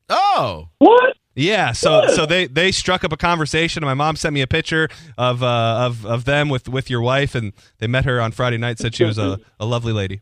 Oh, 0.10 0.70
what? 0.78 1.16
Yeah, 1.38 1.74
so 1.74 2.08
so 2.08 2.26
they 2.26 2.48
they 2.48 2.72
struck 2.72 3.04
up 3.04 3.12
a 3.12 3.18
conversation. 3.18 3.84
and 3.84 3.90
My 3.90 3.94
mom 3.94 4.16
sent 4.16 4.34
me 4.34 4.42
a 4.42 4.48
picture 4.48 4.88
of 5.18 5.44
uh, 5.44 5.86
of 5.86 6.06
of 6.06 6.24
them 6.26 6.48
with 6.48 6.70
with 6.70 6.90
your 6.90 7.02
wife, 7.02 7.36
and 7.36 7.52
they 7.80 7.88
met 7.88 8.06
her 8.06 8.22
on 8.22 8.32
Friday 8.32 8.58
night. 8.58 8.80
Said 8.80 8.96
she 8.96 9.04
was 9.04 9.18
a, 9.18 9.40
a 9.60 9.66
lovely 9.66 9.92
lady. 9.92 10.22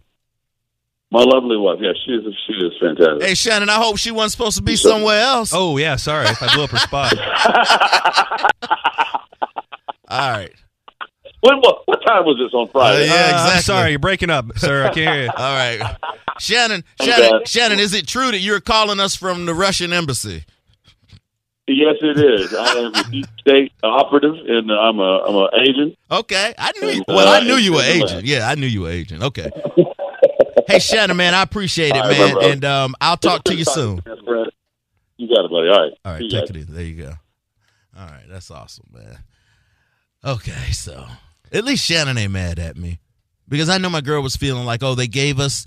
My 1.11 1.21
lovely 1.21 1.55
wife. 1.57 1.77
Yeah, 1.79 1.91
she 2.03 2.13
is 2.13 2.23
she 2.47 2.53
is 2.53 2.73
fantastic. 2.81 3.21
hey 3.21 3.35
Shannon. 3.35 3.69
I 3.69 3.75
hope 3.75 3.97
she 3.97 4.09
wasn't 4.09 4.31
supposed 4.31 4.57
to 4.57 4.63
be 4.63 4.75
somewhere 4.75 5.21
else. 5.21 5.51
Oh 5.53 5.77
yeah, 5.77 5.97
sorry 5.97 6.25
if 6.25 6.41
I 6.41 6.51
blew 6.55 6.63
up 6.63 6.71
her 6.71 6.77
spot. 6.79 7.13
All 10.09 10.31
right. 10.31 10.51
When 11.41 11.57
what 11.59 11.81
what 11.85 11.99
time 12.05 12.25
was 12.25 12.37
this 12.39 12.53
on 12.53 12.69
Friday? 12.69 13.03
Uh, 13.09 13.13
yeah. 13.13 13.13
Uh, 13.13 13.25
I'm 13.27 13.29
exactly. 13.45 13.61
sorry, 13.61 13.89
you're 13.91 13.99
breaking 13.99 14.29
up, 14.29 14.57
sir. 14.57 14.83
I 14.85 14.93
can't 14.93 15.13
hear 15.13 15.23
you. 15.25 15.29
All 15.37 15.53
right. 15.55 15.97
Shannon, 16.39 16.83
Okay. 16.99 17.11
Shannon, 17.11 17.41
Shannon, 17.45 17.79
is 17.79 17.93
it 17.93 18.07
true 18.07 18.31
that 18.31 18.39
you're 18.39 18.59
calling 18.61 18.99
us 18.99 19.15
from 19.15 19.45
the 19.45 19.53
Russian 19.53 19.93
embassy? 19.93 20.45
Yes, 21.67 21.95
it 22.01 22.17
is. 22.19 22.53
I 22.53 22.67
am 22.79 22.93
a 22.93 23.03
deep 23.11 23.25
state 23.39 23.71
operative, 23.83 24.35
and 24.47 24.69
I'm 24.71 24.99
a 24.99 25.23
I'm 25.23 25.35
an 25.35 25.49
agent. 25.67 25.97
Okay. 26.11 26.53
I 26.57 26.71
knew 26.79 26.87
you. 26.89 27.01
Uh, 27.07 27.13
Well, 27.15 27.27
I 27.27 27.45
knew 27.45 27.55
you 27.55 27.73
were 27.73 27.79
it's 27.81 27.89
in 27.93 27.99
the 27.99 28.05
agent. 28.05 28.25
Yeah, 28.25 28.49
I 28.49 28.55
knew 28.55 28.67
you 28.67 28.81
were 28.81 28.89
agent. 28.89 29.23
Okay. 29.23 29.49
Hey 30.65 30.79
Shannon, 30.79 31.17
man, 31.17 31.33
I 31.33 31.41
appreciate 31.41 31.89
it, 31.89 31.97
All 31.97 32.07
right, 32.07 32.17
man. 32.17 32.33
bro. 32.35 32.41
And 32.49 32.63
um, 32.65 32.95
I'll 33.01 33.17
talk 33.17 33.43
to 33.45 33.53
you 33.55 33.65
soon. 33.65 33.97
You 35.17 35.27
got 35.27 35.43
it, 35.45 35.51
buddy. 35.51 35.67
All 35.67 35.77
right. 35.83 35.91
All 36.05 36.11
right, 36.13 36.21
See 36.21 36.29
take 36.29 36.49
it 36.49 36.55
easy. 36.55 36.71
There 36.71 36.83
you 36.83 37.03
go. 37.03 37.13
All 37.99 38.05
right, 38.07 38.23
that's 38.29 38.49
awesome, 38.49 38.85
man. 38.93 39.17
Okay, 40.23 40.71
so 40.71 41.05
at 41.51 41.65
least 41.65 41.83
Shannon 41.85 42.17
ain't 42.17 42.31
mad 42.31 42.59
at 42.59 42.77
me 42.77 42.99
because 43.49 43.67
I 43.67 43.77
know 43.77 43.89
my 43.89 43.99
girl 43.99 44.23
was 44.23 44.37
feeling 44.37 44.65
like, 44.65 44.81
oh, 44.83 44.95
they 44.95 45.07
gave 45.07 45.37
us, 45.39 45.65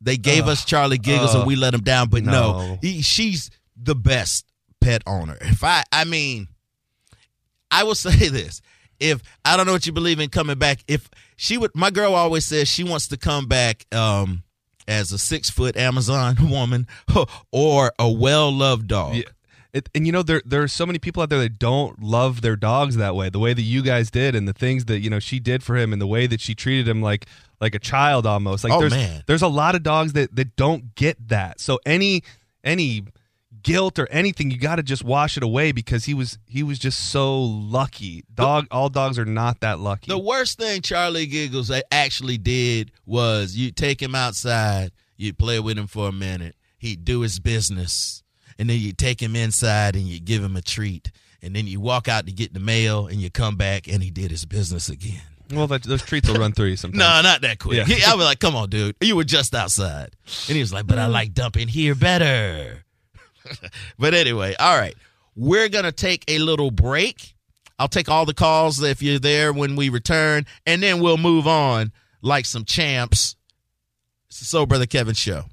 they 0.00 0.16
gave 0.16 0.44
Ugh. 0.44 0.48
us 0.50 0.64
Charlie 0.64 0.98
Giggles 0.98 1.34
and 1.36 1.46
we 1.46 1.54
let 1.54 1.72
him 1.72 1.82
down, 1.82 2.08
but 2.08 2.24
no, 2.24 2.32
No. 2.32 2.78
he, 2.82 3.02
she's 3.02 3.50
the 3.80 3.94
best 3.94 4.44
pet 4.84 5.02
owner. 5.06 5.36
If 5.40 5.64
I, 5.64 5.82
I 5.92 6.04
mean, 6.04 6.48
I 7.70 7.84
will 7.84 7.94
say 8.06 8.28
this: 8.28 8.60
if 9.00 9.22
I 9.44 9.56
don't 9.56 9.66
know 9.66 9.72
what 9.72 9.86
you 9.86 9.92
believe 9.92 10.20
in 10.20 10.28
coming 10.30 10.58
back, 10.58 10.80
if 10.88 11.08
she 11.36 11.58
would, 11.58 11.72
my 11.74 11.90
girl 11.90 12.14
always 12.14 12.44
says 12.44 12.68
she 12.68 12.84
wants 12.84 13.08
to 13.08 13.16
come 13.16 13.46
back. 13.46 13.86
um 13.94 14.42
as 14.86 15.12
a 15.12 15.18
six 15.18 15.48
foot 15.48 15.78
Amazon 15.78 16.36
woman 16.50 16.86
or 17.50 17.90
a 17.98 18.10
well 18.10 18.52
loved 18.52 18.86
dog. 18.88 19.14
Yeah. 19.14 19.22
It, 19.72 19.88
and 19.94 20.04
you 20.06 20.12
know 20.12 20.22
there 20.22 20.42
there 20.44 20.62
are 20.62 20.68
so 20.68 20.84
many 20.84 20.98
people 20.98 21.22
out 21.22 21.30
there 21.30 21.38
that 21.40 21.58
don't 21.58 22.02
love 22.02 22.42
their 22.42 22.54
dogs 22.54 22.96
that 22.96 23.16
way 23.16 23.30
the 23.30 23.38
way 23.38 23.54
that 23.54 23.62
you 23.62 23.80
guys 23.82 24.10
did 24.10 24.34
and 24.34 24.46
the 24.46 24.52
things 24.52 24.84
that 24.84 24.98
you 25.00 25.08
know 25.08 25.18
she 25.20 25.40
did 25.40 25.62
for 25.64 25.74
him 25.74 25.92
and 25.94 26.02
the 26.02 26.06
way 26.06 26.26
that 26.26 26.40
she 26.42 26.54
treated 26.54 26.86
him 26.86 27.00
like 27.00 27.24
like 27.62 27.74
a 27.74 27.78
child 27.78 28.26
almost 28.26 28.62
like 28.62 28.74
Oh, 28.74 28.78
there's 28.80 28.92
man. 28.92 29.22
there's 29.26 29.40
a 29.42 29.48
lot 29.48 29.74
of 29.74 29.82
dogs 29.82 30.12
that 30.12 30.36
that 30.36 30.54
don't 30.54 30.94
get 30.94 31.28
that 31.28 31.60
so 31.60 31.80
any 31.86 32.22
any 32.62 33.04
guilt 33.64 33.98
or 33.98 34.06
anything. 34.10 34.50
You 34.52 34.58
got 34.58 34.76
to 34.76 34.82
just 34.84 35.02
wash 35.02 35.36
it 35.36 35.42
away 35.42 35.72
because 35.72 36.04
he 36.04 36.14
was 36.14 36.38
he 36.46 36.62
was 36.62 36.78
just 36.78 37.10
so 37.10 37.42
lucky. 37.42 38.22
Dog, 38.32 38.66
all 38.70 38.88
dogs 38.88 39.18
are 39.18 39.24
not 39.24 39.60
that 39.60 39.80
lucky. 39.80 40.08
The 40.10 40.18
worst 40.18 40.58
thing 40.58 40.80
Charlie 40.82 41.26
Giggles 41.26 41.72
actually 41.90 42.38
did 42.38 42.92
was 43.04 43.56
you 43.56 43.72
take 43.72 44.00
him 44.00 44.14
outside, 44.14 44.92
you 45.16 45.32
play 45.34 45.58
with 45.58 45.76
him 45.76 45.88
for 45.88 46.08
a 46.08 46.12
minute, 46.12 46.54
he'd 46.78 47.04
do 47.04 47.20
his 47.22 47.40
business, 47.40 48.22
and 48.58 48.70
then 48.70 48.78
you 48.78 48.92
take 48.92 49.20
him 49.20 49.34
inside 49.34 49.96
and 49.96 50.06
you 50.06 50.20
give 50.20 50.44
him 50.44 50.54
a 50.56 50.62
treat, 50.62 51.10
and 51.42 51.56
then 51.56 51.66
you 51.66 51.80
walk 51.80 52.06
out 52.06 52.26
to 52.26 52.32
get 52.32 52.54
the 52.54 52.60
mail 52.60 53.06
and 53.08 53.16
you 53.20 53.30
come 53.30 53.56
back 53.56 53.88
and 53.88 54.02
he 54.02 54.10
did 54.10 54.30
his 54.30 54.44
business 54.44 54.88
again. 54.88 55.22
well, 55.52 55.66
that, 55.66 55.82
those 55.82 56.02
treats 56.02 56.28
will 56.28 56.36
run 56.36 56.52
through 56.52 56.66
you 56.68 56.76
sometimes. 56.76 56.98
No, 57.04 57.20
not 57.22 57.40
that 57.42 57.58
quick. 57.58 57.76
Yeah. 57.76 57.84
He- 57.84 58.04
I 58.04 58.14
was 58.14 58.24
like, 58.24 58.40
"Come 58.40 58.54
on, 58.56 58.70
dude, 58.70 58.96
you 59.00 59.16
were 59.16 59.24
just 59.24 59.54
outside," 59.54 60.10
and 60.48 60.54
he 60.56 60.60
was 60.60 60.72
like, 60.72 60.86
"But 60.86 60.98
I 60.98 61.06
like 61.06 61.34
dumping 61.34 61.68
here 61.68 61.94
better." 61.94 62.83
but 63.98 64.14
anyway, 64.14 64.54
all 64.58 64.76
right, 64.76 64.96
we're 65.36 65.68
gonna 65.68 65.92
take 65.92 66.24
a 66.28 66.38
little 66.38 66.70
break. 66.70 67.34
I'll 67.78 67.88
take 67.88 68.08
all 68.08 68.24
the 68.24 68.34
calls 68.34 68.82
if 68.82 69.02
you're 69.02 69.18
there 69.18 69.52
when 69.52 69.76
we 69.76 69.88
return, 69.88 70.46
and 70.66 70.82
then 70.82 71.00
we'll 71.00 71.16
move 71.16 71.46
on 71.46 71.92
like 72.22 72.46
some 72.46 72.64
champs. 72.64 73.36
It's 74.28 74.38
the 74.38 74.44
Soul 74.44 74.66
Brother 74.66 74.86
Kevin 74.86 75.14
show. 75.14 75.44